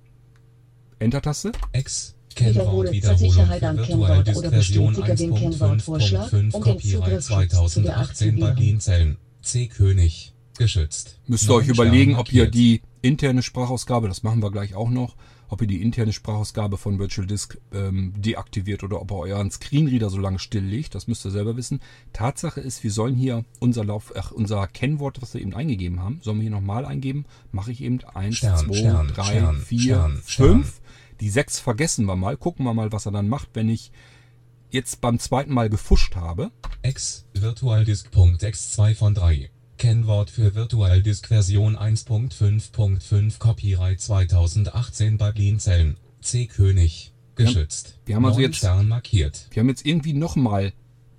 [1.00, 1.52] Enter-Taste.
[1.72, 2.14] X.
[2.34, 6.64] Kennwort zur Wiederholung Sicherheit am Virtual Kennwort Disk oder Version bestätige den Kennwortvorschlag, 1.5.5 um
[6.64, 8.54] den Zugriffsschutz zu 2018 bei deaktivieren.
[8.56, 9.16] Blinzeln.
[9.42, 9.66] C.
[9.68, 10.32] König.
[10.56, 11.18] Geschützt.
[11.26, 15.14] Müsst ihr euch überlegen, ob ihr die interne Sprachausgabe, das machen wir gleich auch noch,
[15.48, 20.08] ob ihr die interne Sprachausgabe von Virtual Disk ähm, deaktiviert oder ob ihr euren Screenreader
[20.08, 20.94] so lange stilllegt.
[20.94, 21.80] Das müsst ihr selber wissen.
[22.14, 26.20] Tatsache ist, wir sollen hier unser Lauf, ach, unser Kennwort, was wir eben eingegeben haben,
[26.22, 27.26] sollen wir hier nochmal eingeben.
[27.52, 30.80] Mache ich eben 1, Stern, 2, Stern, 3, Stern, 4, Stern, 5.
[31.20, 32.38] Die 6 vergessen wir mal.
[32.38, 33.92] Gucken wir mal, was er dann macht, wenn ich
[34.70, 36.50] jetzt beim zweiten Mal gefuscht habe.
[36.82, 37.26] X.
[37.34, 39.50] VirtualDisk.x 2 von 3.
[39.84, 45.98] Kennwort für VirtualDisk Version 1.5.5 Copyright 2018 bei Blinzeln.
[46.22, 46.46] C.
[46.46, 47.12] König.
[47.34, 47.98] Geschützt.
[48.06, 49.46] wir haben also Neun jetzt- Stern markiert.
[49.50, 50.72] Wir haben jetzt irgendwie nochmal,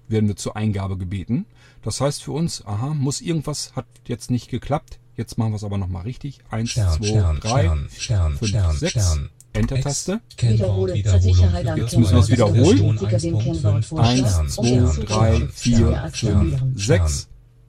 [0.08, 1.46] werden wir zur Eingabe gebeten.
[1.84, 4.98] Das heißt für uns, aha, muss irgendwas, hat jetzt nicht geklappt.
[5.16, 6.40] Jetzt machen wir es aber nochmal richtig.
[6.50, 8.92] 1, Stern, 2, Stern, 3, Stern, Stern, 5, Stern, 6.
[8.92, 9.30] Stern.
[9.54, 10.22] Enter-Taste.
[10.38, 12.98] Kennwort Wiederhole zur Wiederholung Sicherheit am Jetzt müssen wir es Virtual Disk wiederholen.
[12.98, 13.62] Version Bestätige den 1.5.
[13.62, 16.74] Kennwortvorschlag, Eins, um den zwei, drei, Zugriffsschutz zu vier, deaktivieren.
[16.76, 17.28] 6.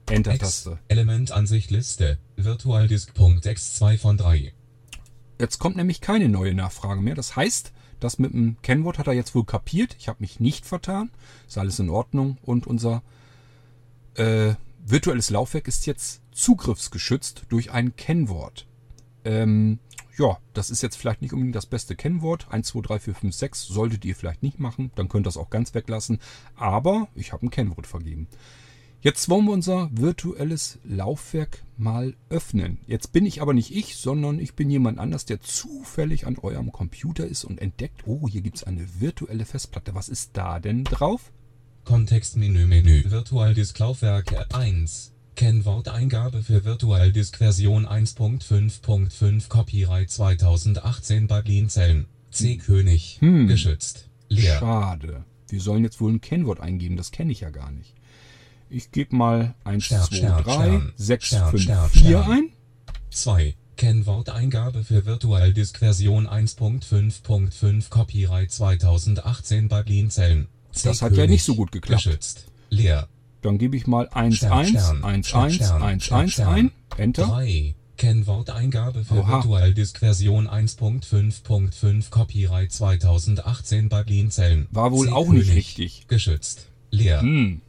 [0.09, 0.79] Enter-Taste.
[0.87, 2.17] Elementansicht Liste.
[2.37, 4.53] VirtualDisk.x 2 von 3.
[5.39, 7.15] Jetzt kommt nämlich keine neue Nachfrage mehr.
[7.15, 9.95] Das heißt, das mit dem Kennwort hat er jetzt wohl kapiert.
[9.99, 11.11] Ich habe mich nicht vertan.
[11.47, 12.37] Ist alles in Ordnung.
[12.41, 13.03] Und unser
[14.15, 14.53] äh,
[14.85, 18.65] virtuelles Laufwerk ist jetzt zugriffsgeschützt durch ein Kennwort.
[19.25, 19.79] Ähm,
[20.17, 22.47] ja, das ist jetzt vielleicht nicht unbedingt das beste Kennwort.
[22.49, 24.91] 1, 2, 3, 4, 5, 6 solltet ihr vielleicht nicht machen.
[24.95, 26.19] Dann könnt ihr das auch ganz weglassen.
[26.55, 28.27] Aber ich habe ein Kennwort vergeben.
[29.01, 32.79] Jetzt wollen wir unser virtuelles Laufwerk mal öffnen.
[32.87, 36.71] Jetzt bin ich aber nicht ich, sondern ich bin jemand anders, der zufällig an eurem
[36.71, 39.93] Computer ist und entdeckt, oh, hier gibt es eine virtuelle Festplatte.
[39.93, 41.31] Was ist da denn drauf?
[41.83, 52.57] Kontextmenü Menü VirtualDisk Laufwerk 1 Kennworteingabe für VirtualDisk Version 1.5.5 Copyright 2018 bei Blinzeln C
[52.57, 53.47] König Hm.
[53.47, 55.23] geschützt leer Schade.
[55.49, 57.93] Wir sollen jetzt wohl ein Kennwort eingeben, das kenne ich ja gar nicht.
[58.69, 62.31] Ich gebe mal 1, Stern, 2, Stern, 3, Stern, 6, Stern, 5, Stern, 4 Stern.
[62.31, 62.49] ein.
[63.11, 70.47] 2 Kennworteingabe für VirtualDisk Version 1.5.5 Copyright 2018 bei Blinzeln
[70.83, 72.03] Das hat ja nicht so gut geklappt.
[72.03, 73.07] geschützt leer
[73.41, 76.33] Dann gebe ich mal 1, Stern, 1, Stern, 1, Stern, 1, Stern, 1, Stern, 1
[76.33, 76.47] Stern.
[76.47, 76.71] ein.
[76.97, 77.27] Enter.
[77.27, 77.75] 3.
[77.97, 79.37] Kennworteingabe für Oha.
[79.41, 84.67] VirtualDisk Version 1.5.5 Copyright 2018 bei Blinzeln.
[84.71, 86.07] War wohl auch nicht richtig.
[86.07, 86.67] Geschützt.
[86.91, 87.21] Leer.
[87.21, 87.61] Hm.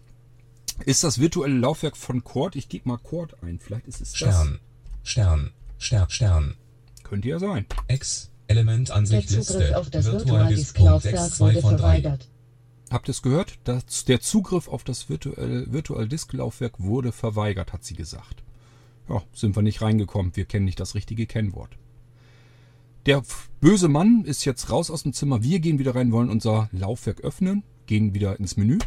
[0.84, 2.56] Ist das virtuelle Laufwerk von Cord?
[2.56, 3.58] Ich gebe mal Cord ein.
[3.58, 4.58] Vielleicht ist es Stern.
[5.02, 5.50] Stern.
[5.78, 6.08] Stern.
[6.10, 6.54] Stern.
[6.96, 7.04] das.
[7.04, 7.66] Könnte ja sein.
[7.88, 8.30] X.
[8.48, 9.78] Der Elementansicht Zugriff Liste.
[9.78, 11.78] auf das Virtualdisk-Laufwerk 2 wurde von 3.
[11.78, 12.28] verweigert.
[12.90, 13.58] Habt ihr es gehört?
[13.64, 18.42] Das, der Zugriff auf das virtuelle, Virtual Disk Laufwerk wurde verweigert, hat sie gesagt.
[19.10, 20.34] Ja, sind wir nicht reingekommen.
[20.34, 21.76] Wir kennen nicht das richtige Kennwort.
[23.04, 25.42] Der f- böse Mann ist jetzt raus aus dem Zimmer.
[25.42, 28.78] Wir gehen wieder rein, wollen unser Laufwerk öffnen, gehen wieder ins Menü.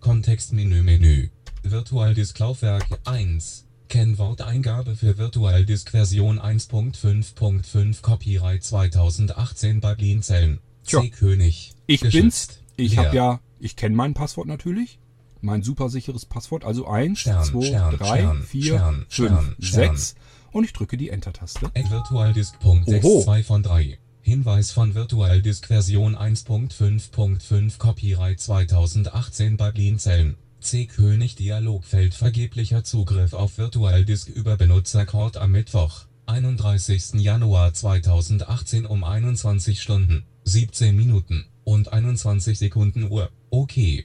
[0.00, 1.28] Kontextmenü Menü.
[1.62, 3.64] VirtualDisk Laufwerk 1.
[3.88, 10.60] Kennworteingabe für VirtualDisk Version 1.5.5 Copyright 2018 bei Blinzeln.
[10.84, 11.10] Tja, C.
[11.10, 11.74] König.
[11.86, 12.62] Ich Geschützt.
[12.76, 12.92] bin's.
[12.92, 14.98] Ich habe ja, ich kenne mein Passwort natürlich.
[15.42, 16.64] mein supersicheres Passwort.
[16.64, 20.14] Also 1, Stern, 2, Stern, 3, Stern, 4, Stern, 5, Stern, 6
[20.52, 21.70] und ich drücke die Enter-Taste.
[21.74, 23.22] Virtualdisk.6 Oho.
[23.22, 23.98] 2 von 3.
[24.22, 30.36] Hinweis von VirtualDisk Version 1.5.5 Copyright 2018 bei Blinzeln.
[30.60, 30.84] C.
[30.84, 37.14] König Dialogfeld vergeblicher Zugriff auf VirtualDisk über Benutzercode am Mittwoch, 31.
[37.14, 43.30] Januar 2018 um 21 Stunden, 17 Minuten und 21 Sekunden Uhr.
[43.48, 44.04] Okay.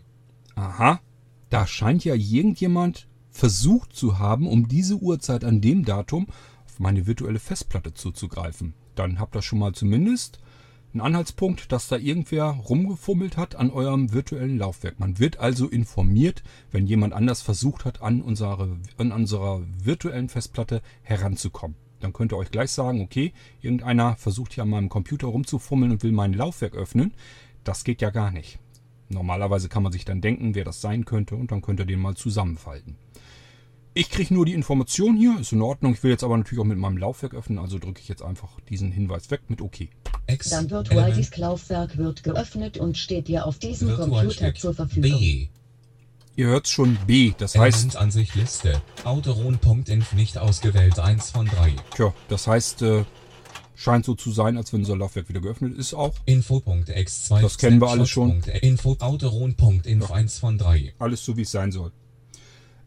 [0.56, 1.01] Aha,
[1.49, 6.28] da scheint ja irgendjemand versucht zu haben, um diese Uhrzeit an dem Datum
[6.65, 8.73] auf meine virtuelle Festplatte zuzugreifen.
[8.95, 10.39] Dann habt ihr schon mal zumindest
[10.93, 14.99] einen Anhaltspunkt, dass da irgendwer rumgefummelt hat an eurem virtuellen Laufwerk.
[14.99, 20.81] Man wird also informiert, wenn jemand anders versucht hat, an, unsere, an unserer virtuellen Festplatte
[21.03, 21.75] heranzukommen.
[21.99, 26.03] Dann könnt ihr euch gleich sagen, okay, irgendeiner versucht hier an meinem Computer rumzufummeln und
[26.03, 27.13] will mein Laufwerk öffnen.
[27.65, 28.60] Das geht ja gar nicht.
[29.10, 31.99] Normalerweise kann man sich dann denken, wer das sein könnte und dann könnt ihr den
[31.99, 32.95] mal zusammenfalten.
[33.97, 35.93] Ich kriege nur die Information hier, ist in Ordnung.
[35.93, 38.60] Ich will jetzt aber natürlich auch mit meinem Laufwerk öffnen, also drücke ich jetzt einfach
[38.69, 39.88] diesen Hinweis weg mit OK.
[40.27, 40.49] X.
[40.49, 40.89] Dein Element.
[40.89, 45.17] Virtualdisk-Laufwerk wird geöffnet und steht dir auf diesem Computer zur Verfügung.
[45.17, 45.47] B.
[46.36, 48.81] Ihr hört schon B, das heißt, Elementansicht Liste.
[49.05, 51.75] Autoron.inf nicht ausgewählt 1 von 3.
[51.95, 53.05] tja, das heißt, äh,
[53.75, 56.15] scheint so zu sein, als wenn unser Laufwerk wieder geöffnet ist auch.
[56.25, 58.43] Info.x2 Das kennen wir alle schon.
[58.62, 60.95] Info Autoron.inf 1 von 3.
[60.99, 61.93] Alles so, wie es sein soll.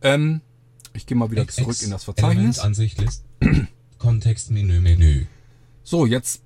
[0.02, 0.42] Ähm,
[0.98, 2.58] ich gehe mal wieder XX, zurück in das Verzeichnis.
[2.58, 3.24] Elementansicht Liste.
[3.98, 5.26] Kontextmenü Menü.
[5.82, 6.42] So, jetzt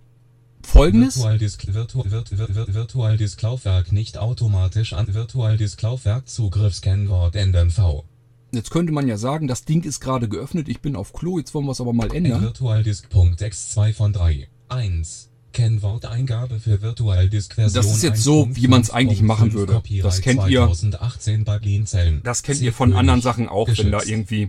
[0.62, 1.16] folgendes.
[1.16, 8.04] Virtualdisk Virtu, Virtu, Virtu, Virtualdisk Laufwerk nicht automatisch an Virtualdisk Laufwerk Zugriffskennwort ändern V.
[8.52, 11.54] Jetzt könnte man ja sagen, das Ding ist gerade geöffnet, ich bin auf Klo, jetzt
[11.54, 12.42] wollen wir es aber mal ändern.
[12.42, 14.48] Virtualdisk.x 2 von 3.
[14.68, 15.31] 1.
[15.52, 19.82] Kennworteingabe für Version Das ist jetzt so, wie man's eigentlich machen würde.
[20.02, 22.20] Das kennt ihr- 2018 bei Blinzeln.
[22.24, 24.46] Das kennt ihr von anderen Sachen auch, wenn da irgendwie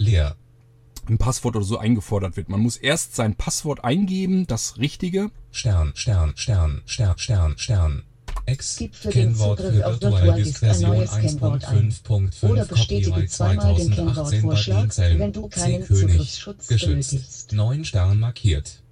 [1.07, 2.49] ein Passwort oder so eingefordert wird.
[2.49, 5.31] Man muss erst sein Passwort eingeben, das richtige.
[5.51, 8.03] Stern, Stern, Stern, Stern, Stern, Stern.
[8.45, 8.75] X.
[8.77, 11.91] Gib für den Kennwort Zugriff für auf Virtualdisk Virtualdisk ein Version neues Kennwort ein.
[11.91, 16.01] 1.5.5 Oder bestätige Copyright zweimal den 2018 bei Kennwortvorschlag, wenn du keinen König.
[16.11, 17.11] Zugriffsschutz Geschützt.
[17.11, 17.53] benötigst.
[17.53, 18.82] 9 Stern markiert.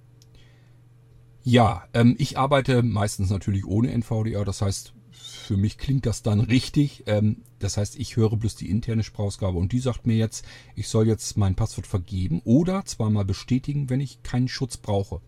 [1.44, 6.40] Ja, ähm, ich arbeite meistens natürlich ohne NVDA, das heißt, für mich klingt das dann
[6.40, 7.04] richtig.
[7.06, 10.44] Ähm, das heißt, ich höre bloß die interne Sprachausgabe und die sagt mir jetzt,
[10.76, 15.20] ich soll jetzt mein Passwort vergeben oder zweimal bestätigen, wenn ich keinen Schutz brauche.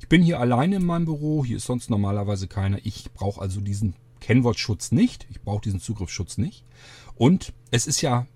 [0.00, 2.78] Ich bin hier alleine in meinem Büro, hier ist sonst normalerweise keiner.
[2.84, 6.64] Ich brauche also diesen Kennwortschutz nicht, ich brauche diesen Zugriffsschutz nicht.
[7.16, 8.26] Und es ist ja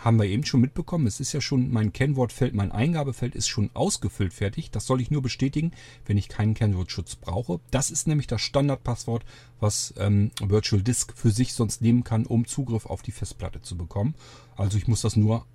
[0.00, 1.06] haben wir eben schon mitbekommen.
[1.06, 4.70] Es ist ja schon mein Kennwortfeld, mein Eingabefeld ist schon ausgefüllt fertig.
[4.70, 5.72] Das soll ich nur bestätigen,
[6.06, 7.60] wenn ich keinen Kennwortschutz brauche.
[7.70, 9.24] Das ist nämlich das Standardpasswort,
[9.60, 13.76] was ähm, Virtual Disk für sich sonst nehmen kann, um Zugriff auf die Festplatte zu
[13.76, 14.14] bekommen.
[14.56, 15.46] Also ich muss das nur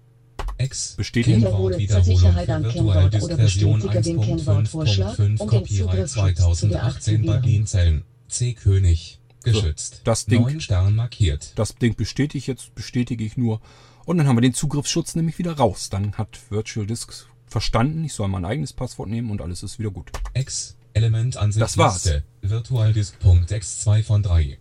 [0.58, 0.96] X.
[0.98, 1.42] Bestätigen.
[1.42, 6.10] Kennwort Wiederhole zur Wiederholung Sicherheit am Kennwort oder bestätige den Kennwortvorschlag, 1.5.5 um den Copyright
[6.10, 6.12] Zugriffsschutz
[6.60, 7.38] zu 2018 bei.
[7.38, 8.04] Blinzeln.
[8.28, 8.54] C.
[8.54, 9.20] König.
[9.42, 10.02] Geschützt.
[10.04, 11.54] das Ding- 9 Stern markiert.
[11.56, 13.62] das Ding bestätige ich jetzt, bestätige ich nur.
[14.10, 15.92] Und dann haben wir den Zugriffsschutz nämlich wieder raus.
[15.92, 19.92] Dann hat Virtual Disk verstanden, ich soll mein eigenes Passwort nehmen und alles ist wieder
[19.92, 20.10] gut.
[20.34, 20.76] X.
[20.94, 22.06] Elementansicht Das war's.
[22.06, 22.24] Liste.
[22.42, 24.58] Virtualdisk.x 2 von 3.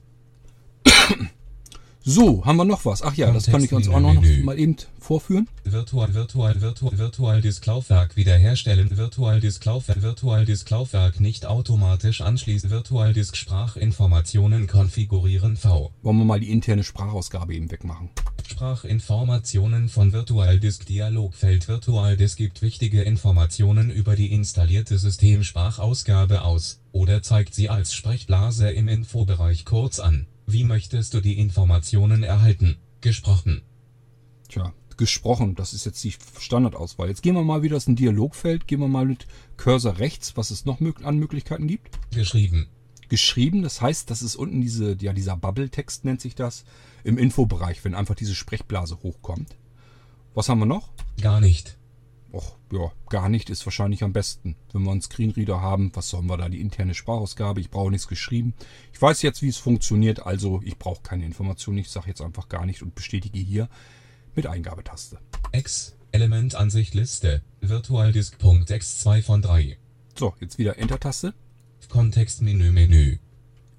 [2.10, 3.02] So, haben wir noch was?
[3.02, 5.46] Ach ja, das kann ich uns auch noch, noch mal eben vorführen.
[5.64, 8.96] Virtual, Virtual, Virtual, Virtualdisk Laufwerk wiederherstellen.
[8.96, 12.70] Virtualdisk Laufwerk, Virtualdisk Laufwerk nicht automatisch anschließen.
[12.70, 15.92] Virtualdisk Sprachinformationen konfigurieren V.
[16.00, 18.08] Wollen wir mal die interne Sprachausgabe eben wegmachen.
[18.46, 27.54] Sprachinformationen von Virtualdisk Dialogfeld Virtualdisk gibt wichtige Informationen über die installierte Systemsprachausgabe aus oder zeigt
[27.54, 30.26] sie als Sprechblase im Infobereich kurz an.
[30.50, 32.78] Wie möchtest du die Informationen erhalten?
[33.02, 33.60] Gesprochen.
[34.48, 37.08] Tja, gesprochen, das ist jetzt die Standardauswahl.
[37.08, 39.26] Jetzt gehen wir mal wieder aus dem Dialogfeld, gehen wir mal mit
[39.58, 41.98] Cursor rechts, was es noch an Möglichkeiten gibt.
[42.12, 42.66] Geschrieben.
[43.10, 46.64] Geschrieben, das heißt, das ist unten diese, ja, dieser Bubble-Text nennt sich das,
[47.04, 49.54] im Infobereich, wenn einfach diese Sprechblase hochkommt.
[50.32, 50.88] Was haben wir noch?
[51.20, 51.77] Gar nicht.
[52.70, 54.56] Ja, gar nicht ist wahrscheinlich am besten.
[54.72, 56.48] Wenn wir einen Screenreader haben, was sollen wir da?
[56.48, 58.54] Die interne Sprachausgabe, ich brauche nichts geschrieben.
[58.92, 61.78] Ich weiß jetzt, wie es funktioniert, also ich brauche keine Informationen.
[61.78, 63.68] Ich sage jetzt einfach gar nicht und bestätige hier
[64.34, 65.18] mit Eingabetaste.
[65.52, 65.96] X.
[66.12, 67.42] Elementansicht Liste.
[67.60, 69.78] Virtualdisk.x 2 von 3.
[70.18, 71.34] So, jetzt wieder Enter-Taste.
[71.88, 73.18] Kontextmenü Menü.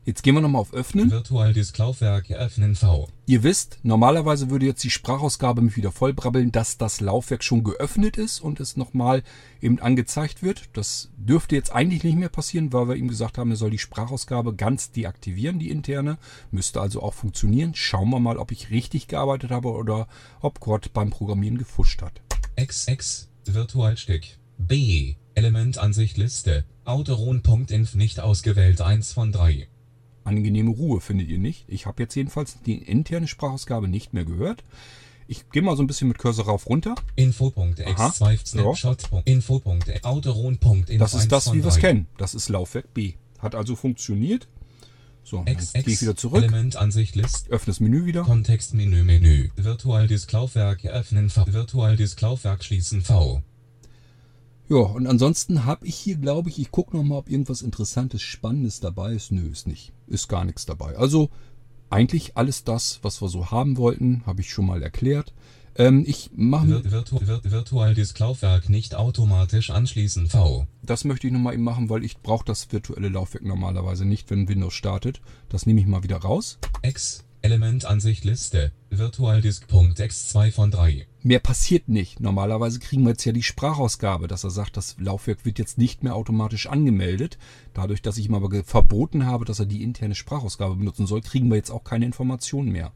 [0.06, 1.12] Jetzt gehen wir nochmal auf Öffnen.
[1.12, 3.10] Virtual Disk Laufwerk öffnen V.
[3.26, 8.18] Ihr wisst, normalerweise würde jetzt die Sprachausgabe mich wieder vollbrabbeln, dass das Laufwerk schon geöffnet
[8.18, 9.24] ist und es nochmal
[9.62, 10.70] eben angezeigt wird.
[10.74, 13.78] Das dürfte jetzt eigentlich nicht mehr passieren, weil wir ihm gesagt haben, er soll die
[13.78, 16.18] Sprachausgabe ganz deaktivieren, die interne.
[16.50, 17.76] Müsste also auch funktionieren.
[17.76, 20.08] Schauen wir mal, ob ich richtig gearbeitet habe oder
[20.42, 22.22] ob Gott beim Programmieren gefuscht hat.
[22.60, 29.68] XX Virtualstick B Elementansicht Liste Autoron.inf nicht ausgewählt 1 von 3
[30.30, 31.66] angenehme Ruhe, findet ihr nicht?
[31.68, 34.64] Ich habe jetzt jedenfalls die interne Sprachausgabe nicht mehr gehört.
[35.28, 36.96] Ich gehe mal so ein bisschen mit Cursor rauf runter.
[37.16, 39.10] Info.x2 Snapshot.
[39.26, 40.98] Info.autoron.info.
[40.98, 42.08] Das ist das, wie wir es kennen.
[42.18, 43.14] Das ist Laufwerk B.
[43.38, 44.48] Hat also funktioniert.
[45.24, 46.42] So, X, gehe ich wieder zurück.
[46.42, 47.50] Elementansicht List.
[47.52, 48.24] Öffne das Menü wieder.
[48.24, 49.52] Kontextmenü Menü.
[49.56, 51.46] Virtual Disk Laufwerk öffnen V.
[51.46, 53.44] Virtual Disk Laufwerk schließen V.
[54.70, 58.80] Ja, und ansonsten habe ich hier, glaube ich, ich gucke nochmal, ob irgendwas Interessantes, Spannendes
[58.80, 59.32] dabei ist.
[59.32, 59.94] Nö, ist nicht.
[60.06, 60.96] Ist gar nichts dabei.
[60.96, 61.30] Also
[61.90, 65.34] eigentlich alles das, was wir so haben wollten, habe ich schon mal erklärt.
[65.76, 66.84] Ähm, ich mache...
[66.92, 70.68] Virtu Virtu Virtual Disk Laufwerk nicht automatisch anschließen V.
[70.84, 74.48] Das möchte ich nochmal eben machen, weil ich brauche das virtuelle Laufwerk normalerweise nicht, wenn
[74.48, 75.20] Windows startet.
[75.48, 76.60] Das nehme ich mal wieder raus.
[76.84, 82.20] X Elementansicht Liste VirtualDisk.x2 von 3 Mehr passiert nicht.
[82.20, 86.04] Normalerweise kriegen wir jetzt ja die Sprachausgabe, dass er sagt, das Laufwerk wird jetzt nicht
[86.04, 87.38] mehr automatisch angemeldet.
[87.74, 91.50] Dadurch, dass ich ihm aber verboten habe, dass er die interne Sprachausgabe benutzen soll, kriegen
[91.50, 92.92] wir jetzt auch keine Informationen mehr.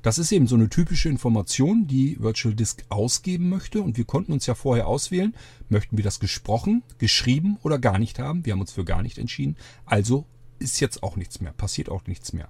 [0.00, 3.82] Das ist eben so eine typische Information, die Virtual Disk ausgeben möchte.
[3.82, 5.34] Und wir konnten uns ja vorher auswählen,
[5.68, 8.44] möchten wir das gesprochen, geschrieben oder gar nicht haben.
[8.46, 9.56] Wir haben uns für gar nicht entschieden.
[9.84, 10.24] Also
[10.58, 12.48] ist jetzt auch nichts mehr, passiert auch nichts mehr.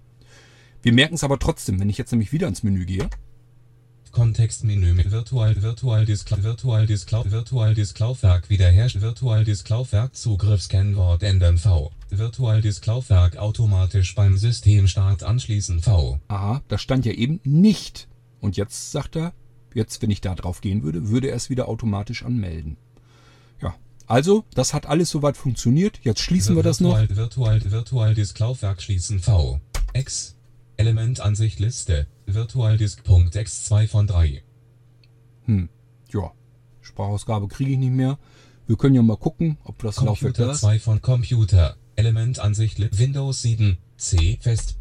[0.83, 3.09] Wir merken es aber trotzdem, wenn ich jetzt nämlich wieder ins Menü gehe.
[4.11, 11.23] Kontextmenü mit Virtual Virtual Disk Virtual Disk Virtual Disk Laufwerk wiederherstellen Virtual Disk Laufwerk Zugriffskennwort
[11.23, 17.41] ändern V Virtual Disk Laufwerk automatisch beim Systemstart anschließen V Aha, das stand ja eben
[17.45, 18.09] nicht.
[18.41, 19.33] Und jetzt sagt er,
[19.73, 22.77] jetzt wenn ich da drauf gehen würde, würde er es wieder automatisch anmelden.
[23.63, 23.75] Ja,
[24.07, 26.01] also das hat alles soweit funktioniert.
[26.03, 26.99] Jetzt schließen wir das noch.
[27.09, 29.59] Virtual Virtual Disk Laufwerk schließen V
[29.95, 30.35] X
[30.77, 34.43] Elementansicht Liste VirtualDisk.x2 von 3.
[35.45, 35.69] Hm,
[36.13, 36.33] ja.
[36.81, 38.19] Sprachausgabe kriege ich nicht mehr.
[38.67, 40.61] Wir können ja mal gucken, ob das Laufwerk da ist.
[40.61, 41.77] 2 von Computer.
[41.97, 44.79] Elementansicht Windows 7 C fest.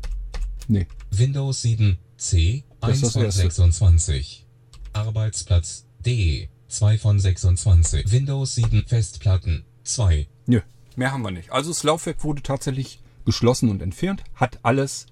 [0.68, 0.88] Nee.
[1.12, 4.46] Windows 7 C 1 von 26.
[4.94, 8.12] Arbeitsplatz D 2 von 26.
[8.12, 10.28] Windows 7 Festplatten 2.
[10.46, 10.62] Nö,
[10.96, 11.52] mehr haben wir nicht.
[11.52, 15.06] Also das Laufwerk wurde tatsächlich geschlossen und entfernt, hat alles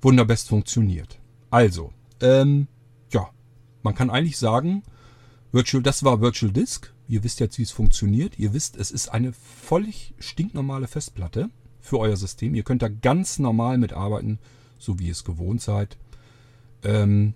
[0.00, 1.20] wunderbest funktioniert.
[1.50, 2.68] Also, ähm,
[3.12, 3.28] ja,
[3.82, 4.82] man kann eigentlich sagen,
[5.52, 6.92] Virtual, das war Virtual Disk.
[7.08, 8.38] Ihr wisst jetzt, wie es funktioniert.
[8.38, 11.48] Ihr wisst, es ist eine völlig stinknormale Festplatte
[11.80, 12.54] für euer System.
[12.54, 14.38] Ihr könnt da ganz normal mitarbeiten,
[14.78, 15.96] so wie ihr es gewohnt seid.
[16.84, 17.34] Ähm,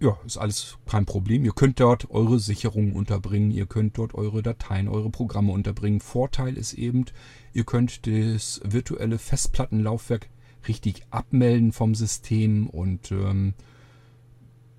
[0.00, 1.44] ja, ist alles kein Problem.
[1.44, 6.00] Ihr könnt dort eure Sicherungen unterbringen, ihr könnt dort eure Dateien, eure Programme unterbringen.
[6.00, 7.06] Vorteil ist eben,
[7.54, 10.28] ihr könnt das virtuelle Festplattenlaufwerk
[10.68, 13.54] richtig abmelden vom System und ähm,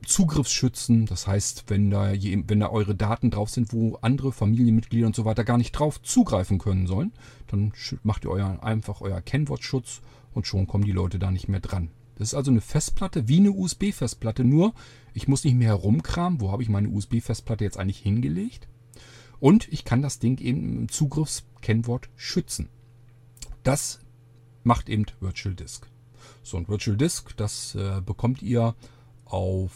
[0.05, 1.05] Zugriffsschützen.
[1.05, 5.15] Das heißt, wenn da, je, wenn da eure Daten drauf sind, wo andere Familienmitglieder und
[5.15, 7.11] so weiter gar nicht drauf zugreifen können sollen,
[7.47, 7.73] dann
[8.03, 10.01] macht ihr euer, einfach euer Kennwortschutz
[10.33, 11.89] und schon kommen die Leute da nicht mehr dran.
[12.15, 14.73] Das ist also eine Festplatte wie eine USB-Festplatte, nur
[15.13, 18.67] ich muss nicht mehr herumkramen, wo habe ich meine USB-Festplatte jetzt eigentlich hingelegt.
[19.39, 22.69] Und ich kann das Ding eben im Zugriffskennwort schützen.
[23.61, 23.99] Das
[24.67, 25.87] macht eben Virtual Disk.
[26.43, 28.75] So ein Virtual Disk, das äh, bekommt ihr
[29.25, 29.71] auf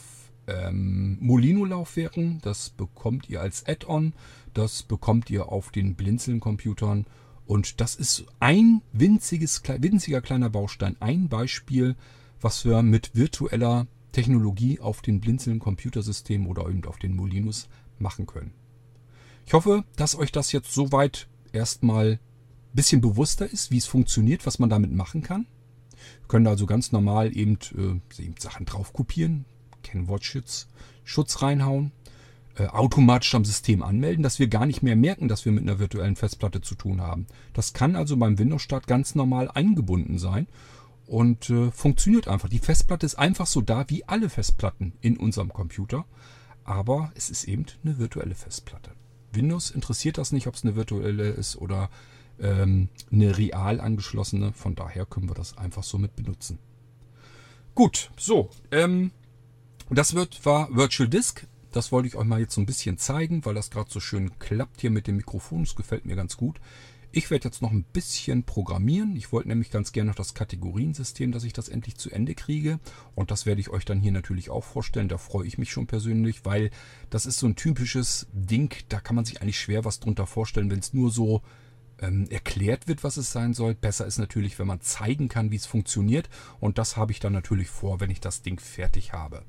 [0.46, 4.12] ähm, Molino-Laufwerken, das bekommt ihr als Add-on,
[4.54, 7.06] das bekommt ihr auf den Blinzeln-Computern
[7.46, 11.96] und das ist ein winziges, winziger kleiner Baustein, ein Beispiel,
[12.40, 17.68] was wir mit virtueller Technologie auf den Blinzeln-Computersystemen oder eben auf den Molinos
[17.98, 18.52] machen können.
[19.46, 22.20] Ich hoffe, dass euch das jetzt soweit erstmal
[22.74, 25.46] bisschen bewusster ist, wie es funktioniert, was man damit machen kann.
[26.20, 29.44] Wir können also ganz normal eben, äh, eben Sachen drauf kopieren,
[29.82, 30.68] Kennwortschutz
[31.04, 31.92] Schutz reinhauen,
[32.56, 35.78] äh, automatisch am System anmelden, dass wir gar nicht mehr merken, dass wir mit einer
[35.78, 37.26] virtuellen Festplatte zu tun haben.
[37.54, 40.46] Das kann also beim Windows-Start ganz normal eingebunden sein
[41.06, 42.48] und äh, funktioniert einfach.
[42.48, 46.04] Die Festplatte ist einfach so da wie alle Festplatten in unserem Computer,
[46.64, 48.92] aber es ist eben eine virtuelle Festplatte.
[49.32, 51.88] Windows interessiert das nicht, ob es eine virtuelle ist oder
[52.40, 54.52] ähm, eine real angeschlossene.
[54.52, 56.58] Von daher können wir das einfach so mit benutzen.
[57.74, 58.50] Gut, so.
[58.70, 59.12] Ähm,
[59.90, 61.46] das wird, war Virtual Disk.
[61.72, 64.38] Das wollte ich euch mal jetzt so ein bisschen zeigen, weil das gerade so schön
[64.38, 65.64] klappt hier mit dem Mikrofon.
[65.64, 66.60] Das gefällt mir ganz gut.
[67.14, 69.16] Ich werde jetzt noch ein bisschen programmieren.
[69.16, 72.80] Ich wollte nämlich ganz gerne noch das Kategoriensystem, dass ich das endlich zu Ende kriege.
[73.14, 75.08] Und das werde ich euch dann hier natürlich auch vorstellen.
[75.08, 76.70] Da freue ich mich schon persönlich, weil
[77.10, 78.74] das ist so ein typisches Ding.
[78.88, 81.42] Da kann man sich eigentlich schwer was drunter vorstellen, wenn es nur so
[82.02, 83.74] ähm, erklärt wird, was es sein soll.
[83.74, 86.28] Besser ist natürlich, wenn man zeigen kann, wie es funktioniert.
[86.60, 89.42] Und das habe ich dann natürlich vor, wenn ich das Ding fertig habe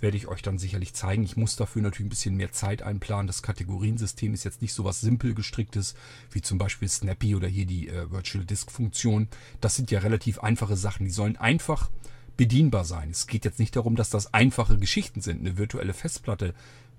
[0.00, 1.24] werde ich euch dann sicherlich zeigen.
[1.24, 3.26] Ich muss dafür natürlich ein bisschen mehr Zeit einplanen.
[3.26, 5.94] Das Kategoriensystem ist jetzt nicht so was simpel gestricktes
[6.30, 9.28] wie zum Beispiel Snappy oder hier die äh, Virtual Disk Funktion.
[9.60, 11.04] Das sind ja relativ einfache Sachen.
[11.04, 11.90] Die sollen einfach
[12.36, 13.10] bedienbar sein.
[13.10, 15.40] Es geht jetzt nicht darum, dass das einfache Geschichten sind.
[15.40, 16.54] Eine virtuelle Festplatte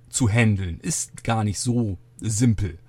[0.09, 2.79] zu handeln ist gar nicht so simpel.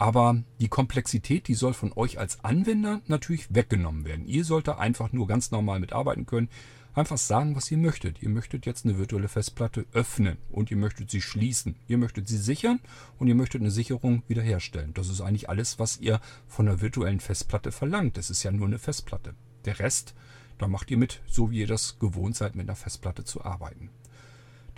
[0.00, 4.26] Aber die Komplexität, die soll von euch als Anwender natürlich weggenommen werden.
[4.26, 6.48] Ihr sollt da einfach nur ganz normal mitarbeiten können
[6.94, 8.22] einfach sagen, was ihr möchtet.
[8.22, 11.76] Ihr möchtet jetzt eine virtuelle Festplatte öffnen und ihr möchtet sie schließen.
[11.86, 12.80] Ihr möchtet sie sichern
[13.18, 14.94] und ihr möchtet eine Sicherung wiederherstellen.
[14.94, 18.16] Das ist eigentlich alles, was ihr von der virtuellen Festplatte verlangt.
[18.16, 19.34] Das ist ja nur eine Festplatte.
[19.64, 20.14] Der Rest,
[20.58, 23.90] da macht ihr mit, so wie ihr das gewohnt seid, mit einer Festplatte zu arbeiten.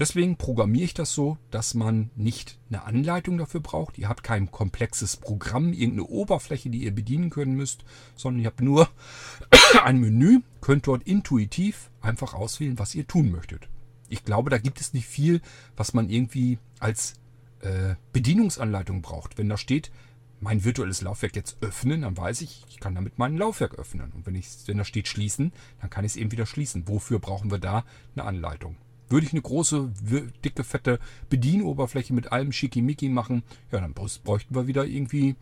[0.01, 3.99] Deswegen programmiere ich das so, dass man nicht eine Anleitung dafür braucht.
[3.99, 7.85] Ihr habt kein komplexes Programm, irgendeine Oberfläche, die ihr bedienen können müsst,
[8.17, 8.89] sondern ihr habt nur
[9.85, 13.69] ein Menü, könnt dort intuitiv einfach auswählen, was ihr tun möchtet.
[14.09, 15.43] Ich glaube, da gibt es nicht viel,
[15.77, 17.17] was man irgendwie als
[17.61, 19.37] äh, Bedienungsanleitung braucht.
[19.37, 19.93] Wenn da steht,
[20.41, 24.13] mein virtuelles Laufwerk jetzt öffnen, dann weiß ich, ich kann damit mein Laufwerk öffnen.
[24.13, 26.89] Und wenn, ich, wenn da steht schließen, dann kann ich es eben wieder schließen.
[26.89, 27.85] Wofür brauchen wir da
[28.15, 28.77] eine Anleitung?
[29.11, 29.93] Würde ich eine große,
[30.45, 30.99] dicke, fette
[31.29, 35.37] Bedienoberfläche mit allem Schickimicki machen, ja, dann bräuchten wir wieder irgendwie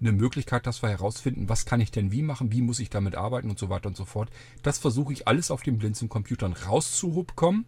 [0.00, 3.16] eine Möglichkeit, dass wir herausfinden, was kann ich denn wie machen, wie muss ich damit
[3.16, 4.30] arbeiten und so weiter und so fort.
[4.62, 7.66] Das versuche ich alles auf den Blinzeln-Computern rauszubekommen,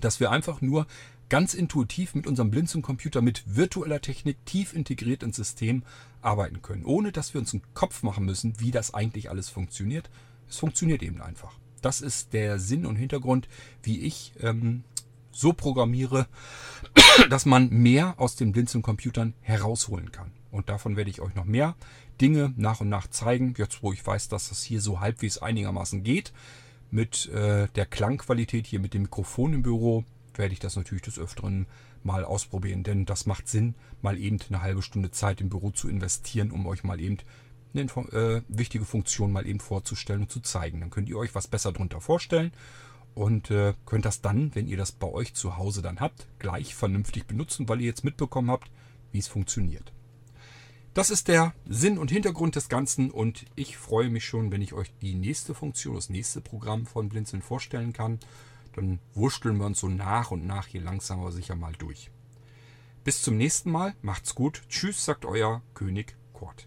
[0.00, 0.86] dass wir einfach nur
[1.28, 5.82] ganz intuitiv mit unserem Blinzeln-Computer mit virtueller Technik tief integriert ins System
[6.20, 10.10] arbeiten können, ohne dass wir uns einen Kopf machen müssen, wie das eigentlich alles funktioniert.
[10.48, 11.58] Es funktioniert eben einfach.
[11.86, 13.46] Das ist der Sinn und Hintergrund,
[13.84, 14.82] wie ich ähm,
[15.30, 16.26] so programmiere,
[17.30, 20.32] dass man mehr aus den Blinzeln-Computern herausholen kann.
[20.50, 21.76] Und davon werde ich euch noch mehr
[22.20, 26.02] Dinge nach und nach zeigen, jetzt wo ich weiß, dass das hier so halbwegs einigermaßen
[26.02, 26.32] geht.
[26.90, 30.02] Mit äh, der Klangqualität hier mit dem Mikrofon im Büro
[30.34, 31.68] werde ich das natürlich des Öfteren
[32.02, 35.88] mal ausprobieren, denn das macht Sinn, mal eben eine halbe Stunde Zeit im Büro zu
[35.88, 37.18] investieren, um euch mal eben
[37.80, 40.80] eine äh, wichtige Funktion mal eben vorzustellen und zu zeigen.
[40.80, 42.52] Dann könnt ihr euch was besser drunter vorstellen
[43.14, 46.74] und äh, könnt das dann, wenn ihr das bei euch zu Hause dann habt, gleich
[46.74, 48.70] vernünftig benutzen, weil ihr jetzt mitbekommen habt,
[49.12, 49.92] wie es funktioniert.
[50.96, 54.72] Das ist der Sinn und Hintergrund des Ganzen und ich freue mich schon, wenn ich
[54.72, 58.18] euch die nächste Funktion, das nächste Programm von Blinzeln vorstellen kann.
[58.74, 62.10] Dann wurschteln wir uns so nach und nach hier langsam aber sicher mal durch.
[63.04, 64.62] Bis zum nächsten Mal, macht's gut.
[64.68, 66.66] Tschüss, sagt euer König Kurt.